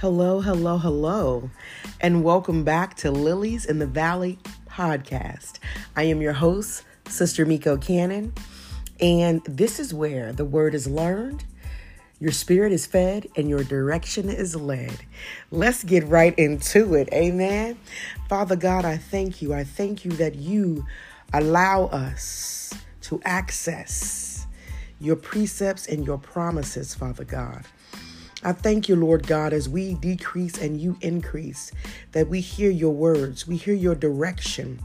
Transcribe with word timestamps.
Hello, 0.00 0.42
hello, 0.42 0.76
hello, 0.76 1.50
and 2.02 2.22
welcome 2.22 2.64
back 2.64 2.96
to 2.96 3.10
Lilies 3.10 3.64
in 3.64 3.78
the 3.78 3.86
Valley 3.86 4.38
podcast. 4.68 5.58
I 5.96 6.02
am 6.02 6.20
your 6.20 6.34
host, 6.34 6.84
Sister 7.08 7.46
Miko 7.46 7.78
Cannon, 7.78 8.34
and 9.00 9.42
this 9.46 9.80
is 9.80 9.94
where 9.94 10.34
the 10.34 10.44
word 10.44 10.74
is 10.74 10.86
learned, 10.86 11.44
your 12.20 12.32
spirit 12.32 12.72
is 12.72 12.84
fed, 12.84 13.26
and 13.36 13.48
your 13.48 13.64
direction 13.64 14.28
is 14.28 14.54
led. 14.54 14.98
Let's 15.50 15.82
get 15.82 16.06
right 16.06 16.38
into 16.38 16.92
it. 16.92 17.08
Amen. 17.10 17.78
Father 18.28 18.56
God, 18.56 18.84
I 18.84 18.98
thank 18.98 19.40
you. 19.40 19.54
I 19.54 19.64
thank 19.64 20.04
you 20.04 20.10
that 20.12 20.34
you 20.34 20.84
allow 21.32 21.86
us 21.86 22.74
to 23.00 23.18
access 23.24 24.46
your 25.00 25.16
precepts 25.16 25.86
and 25.86 26.04
your 26.04 26.18
promises, 26.18 26.94
Father 26.94 27.24
God. 27.24 27.64
I 28.46 28.52
thank 28.52 28.88
you, 28.88 28.94
Lord 28.94 29.26
God, 29.26 29.52
as 29.52 29.68
we 29.68 29.94
decrease 29.94 30.56
and 30.58 30.80
you 30.80 30.96
increase, 31.00 31.72
that 32.12 32.28
we 32.28 32.40
hear 32.40 32.70
your 32.70 32.94
words, 32.94 33.44
we 33.44 33.56
hear 33.56 33.74
your 33.74 33.96
direction, 33.96 34.78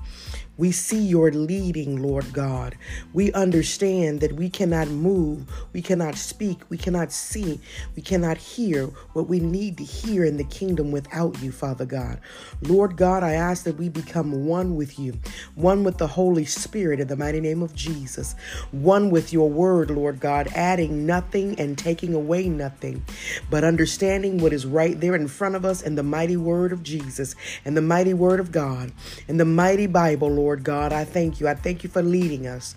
we 0.61 0.71
see 0.71 1.01
your 1.01 1.31
leading, 1.31 2.03
Lord 2.03 2.31
God. 2.33 2.75
We 3.13 3.33
understand 3.33 4.19
that 4.19 4.33
we 4.33 4.47
cannot 4.47 4.89
move, 4.89 5.51
we 5.73 5.81
cannot 5.81 6.13
speak, 6.17 6.59
we 6.69 6.77
cannot 6.77 7.11
see, 7.11 7.59
we 7.95 8.03
cannot 8.03 8.37
hear 8.37 8.85
what 9.13 9.27
we 9.27 9.39
need 9.39 9.79
to 9.79 9.83
hear 9.83 10.23
in 10.23 10.37
the 10.37 10.43
kingdom 10.43 10.91
without 10.91 11.41
you, 11.41 11.51
Father 11.51 11.85
God. 11.85 12.19
Lord 12.61 12.95
God, 12.95 13.23
I 13.23 13.33
ask 13.33 13.63
that 13.63 13.79
we 13.79 13.89
become 13.89 14.45
one 14.45 14.75
with 14.75 14.99
you, 14.99 15.17
one 15.55 15.83
with 15.83 15.97
the 15.97 16.05
Holy 16.05 16.45
Spirit 16.45 16.99
in 16.99 17.07
the 17.07 17.17
mighty 17.17 17.41
name 17.41 17.63
of 17.63 17.73
Jesus, 17.73 18.35
one 18.69 19.09
with 19.09 19.33
your 19.33 19.49
word, 19.49 19.89
Lord 19.89 20.19
God, 20.19 20.47
adding 20.53 21.07
nothing 21.07 21.59
and 21.59 21.75
taking 21.75 22.13
away 22.13 22.47
nothing, 22.47 23.03
but 23.49 23.63
understanding 23.63 24.37
what 24.37 24.53
is 24.53 24.67
right 24.67 24.99
there 24.99 25.15
in 25.15 25.27
front 25.27 25.55
of 25.55 25.65
us 25.65 25.81
in 25.81 25.95
the 25.95 26.03
mighty 26.03 26.37
word 26.37 26.71
of 26.71 26.83
Jesus 26.83 27.35
and 27.65 27.75
the 27.75 27.81
mighty 27.81 28.13
word 28.13 28.39
of 28.39 28.51
God 28.51 28.91
and 29.27 29.39
the 29.39 29.45
mighty 29.45 29.87
Bible, 29.87 30.29
Lord. 30.29 30.50
Lord 30.51 30.65
God. 30.65 30.91
I 30.91 31.05
thank 31.05 31.39
you. 31.39 31.47
I 31.47 31.53
thank 31.53 31.81
you 31.81 31.89
for 31.89 32.01
leading 32.01 32.45
us. 32.45 32.75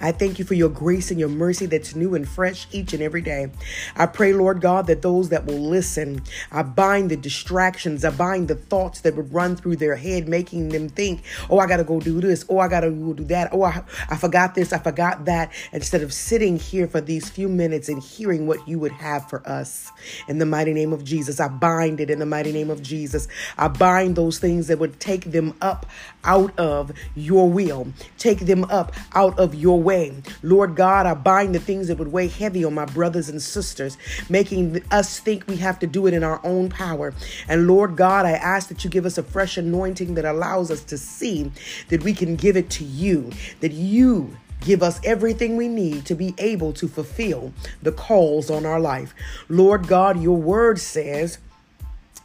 I 0.00 0.12
thank 0.12 0.38
you 0.38 0.44
for 0.44 0.54
your 0.54 0.68
grace 0.68 1.10
and 1.10 1.18
your 1.18 1.30
mercy 1.30 1.64
that's 1.66 1.94
new 1.94 2.14
and 2.14 2.28
fresh 2.28 2.66
each 2.70 2.92
and 2.92 3.02
every 3.02 3.22
day. 3.22 3.50
I 3.96 4.04
pray, 4.06 4.34
Lord 4.34 4.60
God, 4.60 4.86
that 4.88 5.00
those 5.00 5.30
that 5.30 5.46
will 5.46 5.58
listen, 5.58 6.22
I 6.52 6.62
bind 6.64 7.10
the 7.10 7.16
distractions, 7.16 8.04
I 8.04 8.10
bind 8.10 8.48
the 8.48 8.56
thoughts 8.56 9.00
that 9.00 9.16
would 9.16 9.32
run 9.32 9.56
through 9.56 9.76
their 9.76 9.96
head, 9.96 10.28
making 10.28 10.68
them 10.68 10.90
think, 10.90 11.22
oh, 11.48 11.58
I 11.58 11.66
got 11.66 11.78
to 11.78 11.84
go 11.84 11.98
do 11.98 12.20
this, 12.20 12.44
oh, 12.50 12.58
I 12.58 12.68
got 12.68 12.80
to 12.80 12.90
go 12.90 13.14
do 13.14 13.24
that, 13.24 13.48
oh, 13.52 13.62
I, 13.62 13.82
I 14.10 14.16
forgot 14.16 14.54
this, 14.54 14.72
I 14.74 14.78
forgot 14.78 15.24
that, 15.24 15.50
instead 15.72 16.02
of 16.02 16.12
sitting 16.12 16.58
here 16.58 16.86
for 16.86 17.00
these 17.00 17.30
few 17.30 17.48
minutes 17.48 17.88
and 17.88 18.02
hearing 18.02 18.46
what 18.46 18.68
you 18.68 18.78
would 18.78 18.92
have 18.92 19.28
for 19.30 19.46
us. 19.48 19.90
In 20.28 20.38
the 20.38 20.46
mighty 20.46 20.74
name 20.74 20.92
of 20.92 21.04
Jesus, 21.04 21.40
I 21.40 21.48
bind 21.48 22.00
it 22.00 22.10
in 22.10 22.18
the 22.18 22.26
mighty 22.26 22.52
name 22.52 22.68
of 22.68 22.82
Jesus. 22.82 23.28
I 23.56 23.68
bind 23.68 24.14
those 24.14 24.38
things 24.38 24.66
that 24.66 24.78
would 24.78 25.00
take 25.00 25.32
them 25.32 25.54
up 25.62 25.86
out 26.26 26.56
of 26.58 26.92
your 27.14 27.48
will, 27.48 27.88
take 28.18 28.40
them 28.40 28.64
up 28.64 28.92
out 29.14 29.38
of 29.38 29.54
your 29.54 29.80
way. 29.80 30.14
Lord 30.42 30.76
God, 30.76 31.06
I 31.06 31.14
bind 31.14 31.54
the 31.54 31.60
things 31.60 31.88
that 31.88 31.98
would 31.98 32.12
weigh 32.12 32.28
heavy 32.28 32.64
on 32.64 32.74
my 32.74 32.84
brothers 32.84 33.28
and 33.28 33.40
sisters, 33.40 33.96
making 34.28 34.82
us 34.90 35.18
think 35.18 35.46
we 35.46 35.56
have 35.56 35.78
to 35.78 35.86
do 35.86 36.06
it 36.06 36.14
in 36.14 36.22
our 36.22 36.40
own 36.44 36.68
power. 36.68 37.14
And 37.48 37.66
Lord 37.66 37.96
God, 37.96 38.26
I 38.26 38.32
ask 38.32 38.68
that 38.68 38.84
you 38.84 38.90
give 38.90 39.06
us 39.06 39.16
a 39.16 39.22
fresh 39.22 39.56
anointing 39.56 40.14
that 40.14 40.24
allows 40.24 40.70
us 40.70 40.82
to 40.84 40.98
see 40.98 41.50
that 41.88 42.02
we 42.02 42.12
can 42.12 42.36
give 42.36 42.56
it 42.56 42.68
to 42.70 42.84
you, 42.84 43.30
that 43.60 43.72
you 43.72 44.36
Give 44.60 44.82
us 44.82 45.00
everything 45.04 45.56
we 45.56 45.68
need 45.68 46.06
to 46.06 46.14
be 46.14 46.34
able 46.38 46.72
to 46.74 46.88
fulfill 46.88 47.52
the 47.82 47.92
calls 47.92 48.50
on 48.50 48.66
our 48.66 48.80
life. 48.80 49.14
Lord 49.48 49.86
God, 49.86 50.20
your 50.20 50.36
word 50.36 50.80
says, 50.80 51.38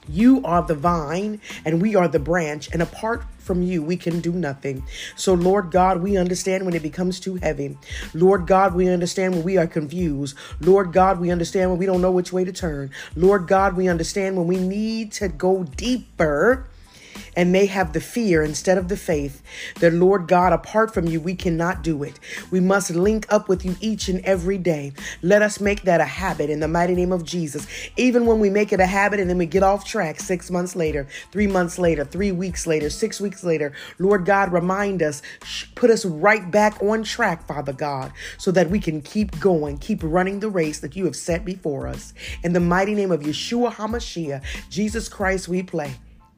You 0.08 0.42
are 0.44 0.64
the 0.64 0.76
vine 0.76 1.40
and 1.66 1.82
we 1.82 1.96
are 1.96 2.08
the 2.08 2.20
branch, 2.20 2.70
and 2.72 2.82
apart 2.82 3.24
from 3.42 3.62
you, 3.64 3.82
we 3.84 3.98
can 3.98 4.22
do 4.22 4.32
nothing. 4.32 4.84
So, 5.16 5.34
Lord 5.34 5.72
God, 5.72 6.02
we 6.02 6.18
understand 6.18 6.66
when 6.66 6.74
it 6.74 6.82
becomes 6.82 7.20
too 7.20 7.36
heavy. 7.36 7.78
Lord 8.14 8.48
God, 8.48 8.74
we 8.74 8.90
understand 8.90 9.36
when 9.36 9.44
we 9.44 9.58
are 9.58 9.68
confused. 9.68 10.36
Lord 10.60 10.94
God, 10.94 11.20
we 11.20 11.32
understand 11.32 11.70
when 11.70 11.80
we 11.80 11.86
don't 11.86 12.02
know 12.02 12.12
which 12.12 12.32
way 12.32 12.44
to 12.46 12.52
turn. 12.52 12.92
Lord 13.16 13.48
God, 13.48 13.76
we 13.76 13.88
understand 13.88 14.38
when 14.38 14.48
we 14.48 14.58
need 14.58 15.12
to 15.14 15.28
go 15.28 15.64
deeper 15.64 16.68
and 17.36 17.52
may 17.52 17.66
have 17.66 17.94
the 17.94 18.02
fear 18.02 18.44
instead 18.44 18.78
of 18.78 18.88
the 18.88 18.98
faith 18.98 19.42
that, 19.80 19.94
Lord 19.94 20.28
God, 20.28 20.54
apart 20.54 20.94
from 20.94 21.08
you, 21.08 21.20
we 21.20 21.36
cannot 21.36 21.84
do 21.84 22.04
it. 22.04 22.20
We 22.50 22.60
must 22.60 22.92
link 22.92 23.26
up 23.30 23.48
with 23.48 23.66
you 23.66 23.76
each 23.80 24.10
and 24.10 24.20
every 24.22 24.58
day. 24.58 24.94
Let 25.22 25.42
us 25.42 25.60
make 25.60 25.84
that 25.84 26.02
a 26.02 26.06
habit 26.06 26.50
in 26.50 26.60
the 26.60 26.68
mighty 26.68 26.96
name 26.96 27.12
of 27.12 27.24
Jesus. 27.24 27.68
Even 27.98 28.26
when 28.26 28.40
we 28.40 28.50
make 28.50 28.74
it 28.74 28.80
a 28.80 28.86
habit 28.86 29.20
and 29.20 29.30
then 29.30 29.38
we 29.38 29.46
get 29.46 29.64
off 29.64 29.86
track 29.86 30.20
six 30.20 30.52
months 30.52 30.76
later, 30.76 31.08
three 31.32 31.48
months 31.48 31.80
later, 31.80 32.06
three 32.06 32.32
weeks 32.32 32.68
later, 32.68 32.90
six 32.90 33.22
weeks 33.22 33.44
later, 33.44 33.74
Lord 34.00 34.26
God, 34.26 34.52
remind 34.52 35.02
us, 35.02 35.22
put 35.76 35.90
us 35.90 36.06
right 36.06 36.50
back 36.50 36.82
on 36.82 37.04
track, 37.04 37.48
Father 37.48 37.74
God, 37.74 38.12
so 38.38 38.52
that 38.52 38.70
we 38.70 38.80
can 38.80 39.02
keep 39.02 39.40
going, 39.40 39.78
keep 39.78 40.00
running 40.04 40.40
the 40.40 40.50
race 40.50 40.80
that 40.80 40.96
you 40.96 41.06
have 41.06 41.16
set 41.16 41.46
before 41.46 41.88
us. 41.88 42.14
In 42.44 42.54
the 42.54 42.60
mighty 42.60 42.94
name 42.94 43.12
of 43.12 43.22
Yeshua 43.22 43.74
HaMashiach, 43.74 44.44
Jesus 44.70 45.10
Christ, 45.10 45.48
we 45.48 45.64
pray. 45.64 45.96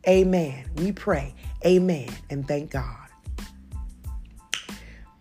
Amen. 0.07 0.69
We 0.77 0.91
pray. 0.91 1.35
Amen. 1.65 2.09
And 2.29 2.47
thank 2.47 2.71
God. 2.71 3.02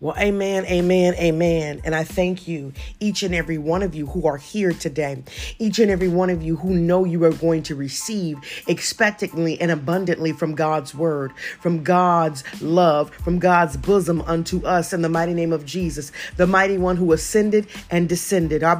Well, 0.03 0.17
amen, 0.19 0.65
amen, 0.65 1.15
amen. 1.15 1.81
And 1.85 1.95
I 1.95 2.03
thank 2.03 2.45
you, 2.45 2.73
each 2.99 3.23
and 3.23 3.33
every 3.33 3.57
one 3.57 3.81
of 3.81 3.95
you 3.95 4.05
who 4.05 4.27
are 4.27 4.35
here 4.35 4.73
today, 4.73 5.23
each 5.59 5.79
and 5.79 5.89
every 5.89 6.09
one 6.09 6.29
of 6.29 6.43
you 6.43 6.57
who 6.57 6.73
know 6.73 7.05
you 7.05 7.23
are 7.23 7.31
going 7.31 7.63
to 7.63 7.75
receive 7.75 8.37
expectantly 8.67 9.61
and 9.61 9.71
abundantly 9.71 10.33
from 10.33 10.55
God's 10.55 10.93
word, 10.93 11.31
from 11.61 11.85
God's 11.85 12.43
love, 12.61 13.11
from 13.11 13.39
God's 13.39 13.77
bosom 13.77 14.21
unto 14.23 14.65
us 14.65 14.91
in 14.91 15.03
the 15.03 15.07
mighty 15.07 15.33
name 15.33 15.53
of 15.53 15.65
Jesus, 15.65 16.11
the 16.35 16.47
mighty 16.47 16.77
one 16.77 16.97
who 16.97 17.13
ascended 17.13 17.67
and 17.89 18.09
descended. 18.09 18.61
I 18.61 18.75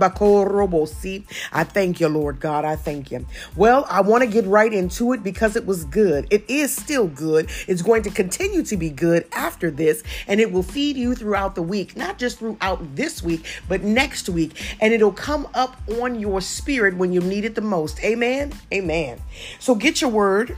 thank 1.63 2.01
you, 2.01 2.09
Lord 2.09 2.41
God. 2.41 2.65
I 2.65 2.75
thank 2.75 3.11
you. 3.11 3.25
Well, 3.55 3.85
I 3.89 4.01
want 4.01 4.25
to 4.25 4.29
get 4.29 4.45
right 4.45 4.73
into 4.73 5.13
it 5.13 5.23
because 5.23 5.55
it 5.55 5.65
was 5.65 5.85
good. 5.85 6.27
It 6.31 6.43
is 6.49 6.75
still 6.75 7.07
good. 7.07 7.49
It's 7.69 7.81
going 7.81 8.03
to 8.03 8.09
continue 8.09 8.63
to 8.63 8.75
be 8.75 8.89
good 8.89 9.25
after 9.31 9.71
this, 9.71 10.03
and 10.27 10.41
it 10.41 10.51
will 10.51 10.63
feed 10.63 10.97
you 10.97 11.12
throughout 11.15 11.55
the 11.55 11.61
week, 11.61 11.95
not 11.95 12.17
just 12.17 12.39
throughout 12.39 12.95
this 12.95 13.21
week, 13.23 13.45
but 13.67 13.83
next 13.83 14.29
week. 14.29 14.77
And 14.79 14.93
it'll 14.93 15.11
come 15.11 15.47
up 15.53 15.77
on 15.99 16.19
your 16.19 16.41
spirit 16.41 16.95
when 16.97 17.13
you 17.13 17.21
need 17.21 17.45
it 17.45 17.55
the 17.55 17.61
most. 17.61 18.03
Amen. 18.03 18.53
Amen. 18.73 19.21
So 19.59 19.75
get 19.75 20.01
your 20.01 20.09
word, 20.09 20.57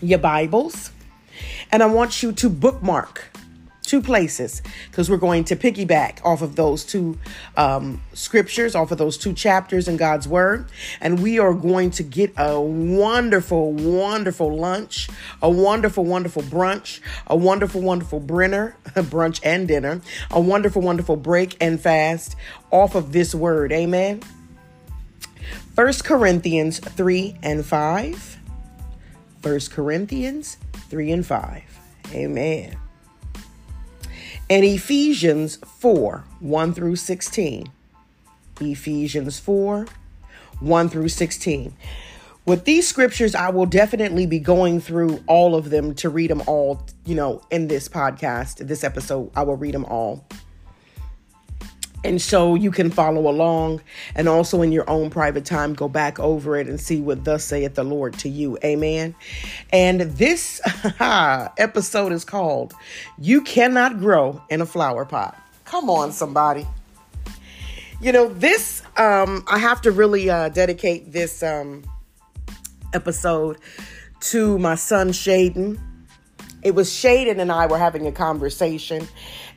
your 0.00 0.18
Bibles, 0.18 0.90
and 1.70 1.82
I 1.82 1.86
want 1.86 2.22
you 2.22 2.32
to 2.32 2.48
bookmark 2.48 3.33
two 3.94 4.02
places 4.02 4.60
because 4.90 5.08
we're 5.08 5.16
going 5.16 5.44
to 5.44 5.54
piggyback 5.54 6.18
off 6.24 6.42
of 6.42 6.56
those 6.56 6.84
two 6.84 7.16
um, 7.56 8.02
scriptures, 8.12 8.74
off 8.74 8.90
of 8.90 8.98
those 8.98 9.16
two 9.16 9.32
chapters 9.32 9.86
in 9.86 9.96
God's 9.96 10.26
Word. 10.26 10.66
And 11.00 11.22
we 11.22 11.38
are 11.38 11.54
going 11.54 11.92
to 11.92 12.02
get 12.02 12.32
a 12.36 12.60
wonderful, 12.60 13.72
wonderful 13.72 14.52
lunch, 14.56 15.08
a 15.40 15.48
wonderful, 15.48 16.04
wonderful 16.04 16.42
brunch, 16.42 16.98
a 17.28 17.36
wonderful, 17.36 17.82
wonderful 17.82 18.18
dinner, 18.18 18.76
brunch 18.84 19.38
and 19.44 19.68
dinner, 19.68 20.00
a 20.32 20.40
wonderful, 20.40 20.82
wonderful 20.82 21.14
break 21.14 21.56
and 21.60 21.80
fast 21.80 22.34
off 22.72 22.96
of 22.96 23.12
this 23.12 23.32
Word. 23.32 23.70
Amen. 23.70 24.22
First 25.76 26.04
Corinthians 26.04 26.80
3 26.80 27.36
and 27.44 27.64
5. 27.64 28.38
First 29.40 29.70
Corinthians 29.70 30.56
3 30.90 31.12
and 31.12 31.24
5. 31.24 31.62
Amen 32.12 32.76
and 34.50 34.64
Ephesians 34.64 35.56
4 35.56 36.24
1 36.40 36.74
through 36.74 36.96
16. 36.96 37.70
Ephesians 38.60 39.38
4 39.38 39.86
1 40.60 40.88
through 40.88 41.08
16. 41.08 41.74
With 42.46 42.66
these 42.66 42.86
scriptures, 42.86 43.34
I 43.34 43.48
will 43.48 43.64
definitely 43.64 44.26
be 44.26 44.38
going 44.38 44.78
through 44.78 45.24
all 45.26 45.54
of 45.54 45.70
them 45.70 45.94
to 45.96 46.10
read 46.10 46.30
them 46.30 46.42
all, 46.46 46.86
you 47.06 47.14
know, 47.14 47.40
in 47.50 47.68
this 47.68 47.88
podcast, 47.88 48.66
this 48.66 48.84
episode. 48.84 49.30
I 49.34 49.44
will 49.44 49.56
read 49.56 49.72
them 49.72 49.86
all. 49.86 50.26
And 52.04 52.20
so 52.20 52.54
you 52.54 52.70
can 52.70 52.90
follow 52.90 53.28
along 53.28 53.80
and 54.14 54.28
also 54.28 54.60
in 54.60 54.70
your 54.72 54.88
own 54.88 55.08
private 55.08 55.46
time 55.46 55.72
go 55.72 55.88
back 55.88 56.20
over 56.20 56.56
it 56.56 56.68
and 56.68 56.78
see 56.78 57.00
what 57.00 57.24
thus 57.24 57.44
saith 57.44 57.74
the 57.74 57.82
Lord 57.82 58.12
to 58.18 58.28
you. 58.28 58.58
Amen. 58.62 59.14
And 59.72 60.02
this 60.02 60.60
episode 61.00 62.12
is 62.12 62.24
called 62.24 62.74
You 63.18 63.40
Cannot 63.40 63.98
Grow 63.98 64.42
in 64.50 64.60
a 64.60 64.66
Flower 64.66 65.06
Pot. 65.06 65.34
Come 65.64 65.88
on, 65.88 66.12
somebody. 66.12 66.66
You 68.02 68.12
know, 68.12 68.28
this, 68.28 68.82
um, 68.98 69.42
I 69.48 69.56
have 69.56 69.80
to 69.82 69.90
really 69.90 70.28
uh, 70.28 70.50
dedicate 70.50 71.10
this 71.10 71.42
um, 71.42 71.84
episode 72.92 73.56
to 74.20 74.58
my 74.58 74.74
son, 74.74 75.08
Shaden. 75.08 75.78
It 76.62 76.74
was 76.74 76.90
Shaden 76.90 77.38
and 77.38 77.50
I 77.50 77.66
were 77.66 77.78
having 77.78 78.06
a 78.06 78.12
conversation, 78.12 79.06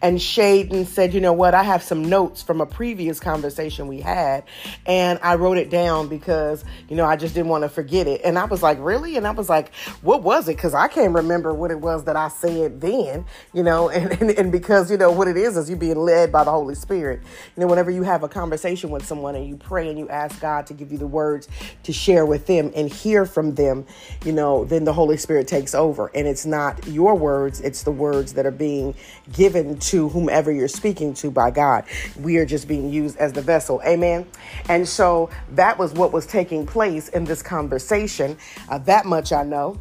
and 0.02 0.18
Shaden 0.18 0.86
said, 0.86 1.14
you 1.14 1.22
know 1.22 1.34
what, 1.34 1.54
I 1.54 1.64
have 1.64 1.82
some 1.82 2.06
notes 2.06 2.42
from 2.42 2.62
a 2.62 2.66
previous 2.66 3.20
conversation 3.20 3.88
we 3.88 4.02
had, 4.02 4.44
and 4.86 5.20
I 5.24 5.36
wrote 5.36 5.58
it 5.58 5.70
down 5.70 6.08
because, 6.08 6.64
you 6.90 6.96
know, 6.96 7.06
I 7.06 7.16
just 7.16 7.34
didn't 7.34 7.50
want 7.50 7.64
to 7.64 7.70
forget 7.70 8.08
it. 8.08 8.22
And 8.24 8.38
I 8.38 8.46
was 8.46 8.62
like, 8.62 8.78
really? 8.80 9.18
And 9.18 9.26
I 9.26 9.32
was 9.32 9.50
like, 9.50 9.74
what 10.02 10.24
was 10.24 10.48
it? 10.48 10.56
Because 10.56 10.74
I 10.74 10.88
can't 10.88 11.14
remember 11.14 11.54
what 11.54 11.72
it 11.72 11.80
was 11.80 12.04
that 12.06 12.16
I 12.16 12.28
said 12.28 12.82
then, 12.82 13.26
you 13.54 13.64
know, 13.64 13.90
and, 13.98 14.12
and, 14.22 14.32
and 14.32 14.52
because, 14.52 14.92
you 14.92 14.98
know, 14.98 15.12
what 15.12 15.28
it 15.28 15.38
is 15.38 15.58
is 15.58 15.70
you 15.70 15.76
being 15.76 15.98
led 15.98 16.32
by 16.32 16.44
the 16.44 16.52
Holy 16.52 16.76
Spirit. 16.76 17.22
You 17.56 17.62
know, 17.62 17.68
whenever 17.68 17.92
you 17.92 18.04
have 18.04 18.24
a 18.24 18.30
conversation 18.30 18.90
with 18.90 19.06
someone 19.06 19.36
and 19.36 19.48
you 19.48 19.58
pray 19.58 19.90
and 19.90 19.98
you 19.98 20.10
ask 20.10 20.40
God 20.40 20.68
to 20.68 20.74
give 20.74 20.92
you 20.92 20.98
the 20.98 21.08
words 21.08 21.48
to 21.84 21.94
share 21.94 22.26
with 22.26 22.46
them 22.46 22.72
and 22.76 22.92
hear 22.92 23.26
from 23.26 23.56
them, 23.56 23.86
you 24.24 24.32
know, 24.32 24.66
then 24.66 24.84
the 24.84 24.94
Holy 24.94 25.18
Spirit 25.18 25.48
takes 25.48 25.74
over. 25.74 26.12
And 26.14 26.28
it's 26.28 26.46
not 26.46 26.86
your 26.88 27.16
words, 27.16 27.62
it's 27.62 27.84
the 27.84 27.92
words 27.92 28.34
that 28.34 28.46
are 28.46 28.52
being 28.52 28.96
given 29.32 29.80
to 29.88 30.10
whomever 30.10 30.52
you're 30.52 30.68
speaking 30.68 31.14
to 31.16 31.32
by 31.32 31.52
God. 31.52 31.86
We 32.20 32.38
are 32.38 32.46
just 32.46 32.68
being 32.68 32.90
used 32.90 33.18
as 33.18 33.34
the 33.34 33.42
vessel. 33.42 33.82
Amen. 33.86 34.28
And 34.70 34.88
so 34.88 35.30
that 35.52 35.78
was 35.78 35.94
what 35.94 36.12
was 36.12 36.26
taking 36.26 36.66
place 36.66 37.10
in 37.10 37.26
this 37.26 37.42
conversation. 37.42 38.38
Uh, 38.70 38.78
that 38.80 39.06
much 39.06 39.32
I 39.32 39.44
know. 39.44 39.80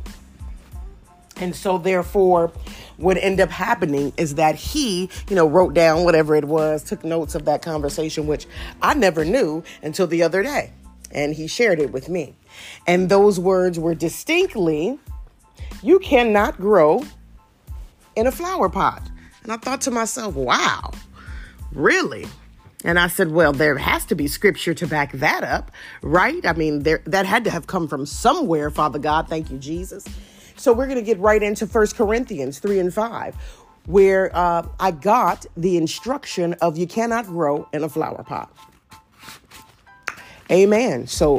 And 1.39 1.55
so, 1.55 1.77
therefore, 1.77 2.51
what 2.97 3.19
ended 3.19 3.41
up 3.41 3.51
happening 3.51 4.13
is 4.17 4.37
that 4.37 4.55
he, 4.55 5.11
you 5.29 5.37
know, 5.37 5.47
wrote 5.47 5.75
down 5.75 6.05
whatever 6.05 6.35
it 6.35 6.47
was, 6.47 6.83
took 6.83 7.05
notes 7.05 7.35
of 7.35 7.45
that 7.45 7.61
conversation, 7.61 8.27
which 8.27 8.47
I 8.81 8.95
never 8.95 9.25
knew 9.25 9.63
until 9.83 10.07
the 10.07 10.23
other 10.23 10.43
day. 10.43 10.73
And 11.11 11.35
he 11.35 11.47
shared 11.47 11.79
it 11.79 11.93
with 11.93 12.09
me. 12.09 12.37
And 12.87 13.11
those 13.11 13.39
words 13.39 13.79
were 13.79 13.95
distinctly, 13.95 14.99
you 15.83 15.99
cannot 15.99 16.57
grow 16.57 17.05
in 18.17 18.27
a 18.27 18.33
flower 18.33 18.71
pot. 18.71 19.03
And 19.47 19.53
I 19.53 19.59
thought 19.59 19.81
to 19.83 19.93
myself, 19.93 20.35
wow, 20.35 20.91
really? 21.73 22.27
And 22.85 22.99
I 22.99 23.07
said, 23.07 23.31
well, 23.31 23.53
there 23.53 23.79
has 23.79 24.05
to 24.07 24.17
be 24.17 24.27
scripture 24.27 24.75
to 24.75 24.89
back 24.89 25.13
that 25.13 25.45
up, 25.45 25.71
right? 26.03 26.45
I 26.45 26.53
mean, 26.53 26.83
there 26.83 27.01
that 27.07 27.27
had 27.27 27.45
to 27.45 27.51
have 27.51 27.69
come 27.69 27.87
from 27.87 28.07
somewhere, 28.07 28.71
Father 28.71 28.99
God. 28.99 29.29
Thank 29.29 29.53
you, 29.53 29.59
Jesus. 29.59 30.05
So 30.57 30.73
we're 30.73 30.87
going 30.87 30.99
to 30.99 31.05
get 31.05 31.21
right 31.21 31.41
into 31.41 31.65
First 31.65 31.95
Corinthians 31.95 32.59
3 32.59 32.81
and 32.81 32.93
5, 32.93 33.37
where 33.87 34.35
uh, 34.35 34.67
I 34.81 34.91
got 34.91 35.47
the 35.57 35.77
instruction 35.77 36.55
of 36.55 36.77
you 36.77 36.89
cannot 36.89 37.27
grow 37.27 37.69
in 37.73 37.85
a 37.85 37.89
flower 37.89 38.25
pot. 38.25 38.53
Amen. 40.51 41.07
So 41.07 41.39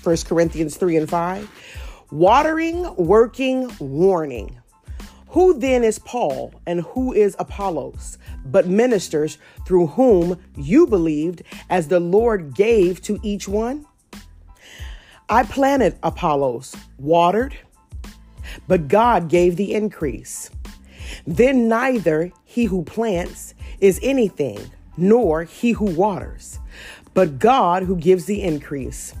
First 0.00 0.28
Corinthians 0.28 0.78
3 0.78 0.96
and 0.96 1.10
5. 1.10 2.06
Watering, 2.10 2.96
working, 2.96 3.70
warning. 3.80 4.62
Who 5.34 5.58
then 5.58 5.82
is 5.82 5.98
Paul 5.98 6.54
and 6.64 6.82
who 6.82 7.12
is 7.12 7.34
Apollos, 7.40 8.18
but 8.46 8.68
ministers 8.68 9.36
through 9.66 9.88
whom 9.88 10.38
you 10.56 10.86
believed 10.86 11.42
as 11.68 11.88
the 11.88 11.98
Lord 11.98 12.54
gave 12.54 13.02
to 13.02 13.18
each 13.20 13.48
one? 13.48 13.84
I 15.28 15.42
planted 15.42 15.98
Apollos, 16.04 16.76
watered, 17.00 17.56
but 18.68 18.86
God 18.86 19.28
gave 19.28 19.56
the 19.56 19.74
increase. 19.74 20.52
Then 21.26 21.66
neither 21.66 22.30
he 22.44 22.66
who 22.66 22.84
plants 22.84 23.54
is 23.80 23.98
anything, 24.04 24.60
nor 24.96 25.42
he 25.42 25.72
who 25.72 25.86
waters, 25.86 26.60
but 27.12 27.40
God 27.40 27.82
who 27.82 27.96
gives 27.96 28.26
the 28.26 28.40
increase. 28.40 29.12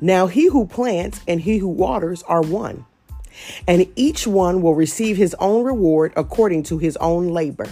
Now 0.00 0.26
he 0.26 0.48
who 0.48 0.66
plants 0.66 1.20
and 1.28 1.40
he 1.40 1.58
who 1.58 1.68
waters 1.68 2.24
are 2.24 2.42
one 2.42 2.86
and 3.66 3.86
each 3.96 4.26
one 4.26 4.62
will 4.62 4.74
receive 4.74 5.16
his 5.16 5.34
own 5.38 5.64
reward 5.64 6.12
according 6.16 6.62
to 6.64 6.78
his 6.78 6.96
own 6.98 7.28
labor. 7.28 7.66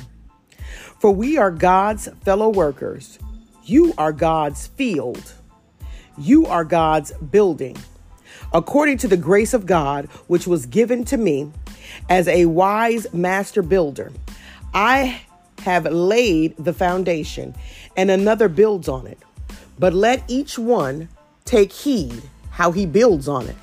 For 1.01 1.11
we 1.11 1.39
are 1.39 1.51
God's 1.51 2.09
fellow 2.25 2.49
workers. 2.49 3.19
You 3.65 3.95
are 3.99 4.13
God's 4.13 4.69
field. 4.69 5.35
You 6.19 6.47
are 6.47 6.65
God's 6.65 7.13
building. 7.13 7.77
According 8.53 8.99
to 8.99 9.09
the 9.09 9.17
grace 9.17 9.53
of 9.55 9.67
God, 9.67 10.07
which 10.29 10.47
was 10.47 10.67
given 10.67 11.05
to 11.07 11.17
me 11.17 11.51
as 12.09 12.29
a 12.29 12.47
wise 12.47 13.13
master 13.13 13.63
builder, 13.63 14.13
I 14.73 15.21
have 15.63 15.85
laid 15.87 16.57
the 16.57 16.73
foundation, 16.73 17.55
and 17.97 18.11
another 18.11 18.49
builds 18.49 18.89
on 18.89 19.07
it. 19.07 19.19
But 19.79 19.93
let 19.93 20.23
each 20.29 20.59
one 20.59 21.09
take 21.45 21.73
heed 21.73 22.23
how 22.51 22.73
he 22.73 22.87
builds 22.87 23.29
on 23.29 23.47
it. 23.47 23.57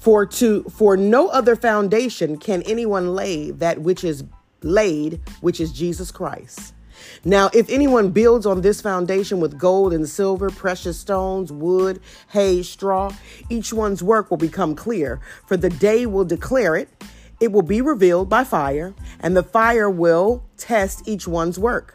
For 0.00 0.24
to 0.24 0.64
for 0.64 0.96
no 0.96 1.28
other 1.28 1.54
foundation 1.54 2.38
can 2.38 2.62
anyone 2.62 3.14
lay 3.14 3.50
that 3.50 3.80
which 3.80 4.02
is 4.02 4.24
laid, 4.62 5.20
which 5.42 5.60
is 5.60 5.72
Jesus 5.72 6.10
Christ. 6.10 6.72
Now, 7.24 7.50
if 7.52 7.68
anyone 7.70 8.10
builds 8.10 8.46
on 8.46 8.62
this 8.62 8.80
foundation 8.80 9.40
with 9.40 9.58
gold 9.58 9.92
and 9.92 10.08
silver, 10.08 10.50
precious 10.50 10.98
stones, 10.98 11.52
wood, 11.52 12.00
hay, 12.30 12.62
straw, 12.62 13.12
each 13.48 13.72
one's 13.72 14.02
work 14.02 14.30
will 14.30 14.38
become 14.38 14.74
clear, 14.74 15.20
for 15.46 15.56
the 15.56 15.70
day 15.70 16.06
will 16.06 16.24
declare 16.24 16.76
it. 16.76 16.88
It 17.38 17.52
will 17.52 17.62
be 17.62 17.80
revealed 17.80 18.28
by 18.28 18.44
fire, 18.44 18.94
and 19.20 19.36
the 19.36 19.42
fire 19.42 19.88
will 19.88 20.42
test 20.56 21.06
each 21.06 21.26
one's 21.26 21.58
work 21.58 21.94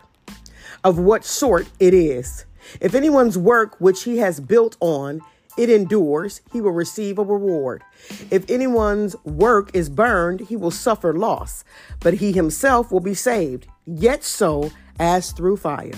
of 0.84 0.98
what 1.00 1.24
sort 1.26 1.68
it 1.80 1.94
is. 1.94 2.46
If 2.82 2.96
anyone's 2.96 3.38
work 3.38 3.76
which 3.80 4.04
he 4.04 4.18
has 4.18 4.40
built 4.40 4.76
on 4.80 5.22
it 5.58 5.70
endures, 5.70 6.42
he 6.52 6.62
will 6.62 6.72
receive 6.72 7.18
a 7.18 7.24
reward. 7.24 7.84
If 8.30 8.50
anyone's 8.50 9.16
work 9.24 9.72
is 9.74 9.90
burned, 9.90 10.42
he 10.42 10.56
will 10.56 10.72
suffer 10.72 11.14
loss, 11.14 11.64
but 12.02 12.16
he 12.16 12.32
himself 12.32 12.92
will 12.92 13.00
be 13.00 13.14
saved, 13.14 13.68
yet 13.86 14.24
so 14.24 14.72
as 15.00 15.32
through 15.32 15.58
fire. 15.58 15.92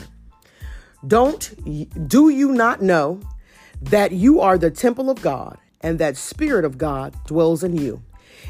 Don't 1.05 2.07
do 2.07 2.29
you 2.29 2.51
not 2.51 2.81
know 2.81 3.19
that 3.81 4.11
you 4.11 4.41
are 4.41 4.57
the 4.57 4.71
temple 4.71 5.09
of 5.09 5.21
God 5.21 5.57
and 5.81 5.99
that 5.99 6.17
spirit 6.17 6.65
of 6.65 6.77
God 6.77 7.15
dwells 7.25 7.63
in 7.63 7.77
you? 7.77 8.01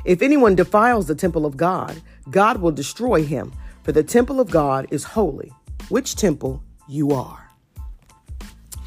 If 0.05 0.21
anyone 0.21 0.55
defiles 0.55 1.07
the 1.07 1.15
temple 1.15 1.45
of 1.45 1.57
God, 1.57 2.01
God 2.29 2.61
will 2.61 2.71
destroy 2.71 3.23
him, 3.23 3.51
for 3.83 3.91
the 3.91 4.03
temple 4.03 4.39
of 4.39 4.49
God 4.49 4.87
is 4.91 5.03
holy, 5.03 5.51
which 5.89 6.15
temple 6.15 6.63
you 6.87 7.11
are. 7.11 7.49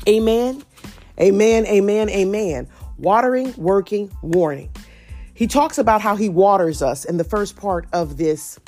Amen. 0.08 0.62
Amen, 1.20 1.66
amen, 1.66 2.08
amen. 2.08 2.68
Watering, 2.98 3.54
working, 3.56 4.10
warning. 4.22 4.70
He 5.34 5.46
talks 5.46 5.78
about 5.78 6.00
how 6.00 6.16
he 6.16 6.28
waters 6.28 6.82
us 6.82 7.04
in 7.04 7.16
the 7.16 7.24
first 7.24 7.56
part 7.56 7.86
of 7.92 8.16
this. 8.16 8.58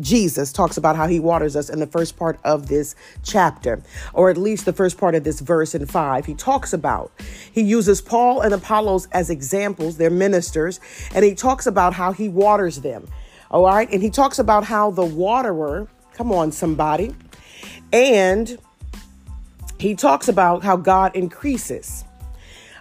Jesus 0.00 0.52
talks 0.52 0.76
about 0.76 0.96
how 0.96 1.06
he 1.06 1.20
waters 1.20 1.56
us 1.56 1.68
in 1.68 1.78
the 1.78 1.86
first 1.86 2.16
part 2.16 2.40
of 2.42 2.68
this 2.68 2.94
chapter, 3.22 3.82
or 4.14 4.30
at 4.30 4.38
least 4.38 4.64
the 4.64 4.72
first 4.72 4.96
part 4.98 5.14
of 5.14 5.24
this 5.24 5.40
verse 5.40 5.74
in 5.74 5.84
five. 5.84 6.24
He 6.24 6.34
talks 6.34 6.72
about, 6.72 7.12
he 7.52 7.60
uses 7.60 8.00
Paul 8.00 8.40
and 8.40 8.54
Apollos 8.54 9.08
as 9.12 9.28
examples, 9.28 9.98
they're 9.98 10.10
ministers, 10.10 10.80
and 11.14 11.24
he 11.24 11.34
talks 11.34 11.66
about 11.66 11.92
how 11.92 12.12
he 12.12 12.28
waters 12.28 12.80
them. 12.80 13.08
All 13.50 13.64
right. 13.64 13.90
And 13.92 14.02
he 14.02 14.10
talks 14.10 14.38
about 14.38 14.64
how 14.64 14.90
the 14.90 15.04
waterer, 15.04 15.88
come 16.14 16.32
on, 16.32 16.52
somebody, 16.52 17.14
and 17.92 18.58
he 19.80 19.94
talks 19.94 20.28
about 20.28 20.62
how 20.62 20.76
God 20.76 21.16
increases. 21.16 22.04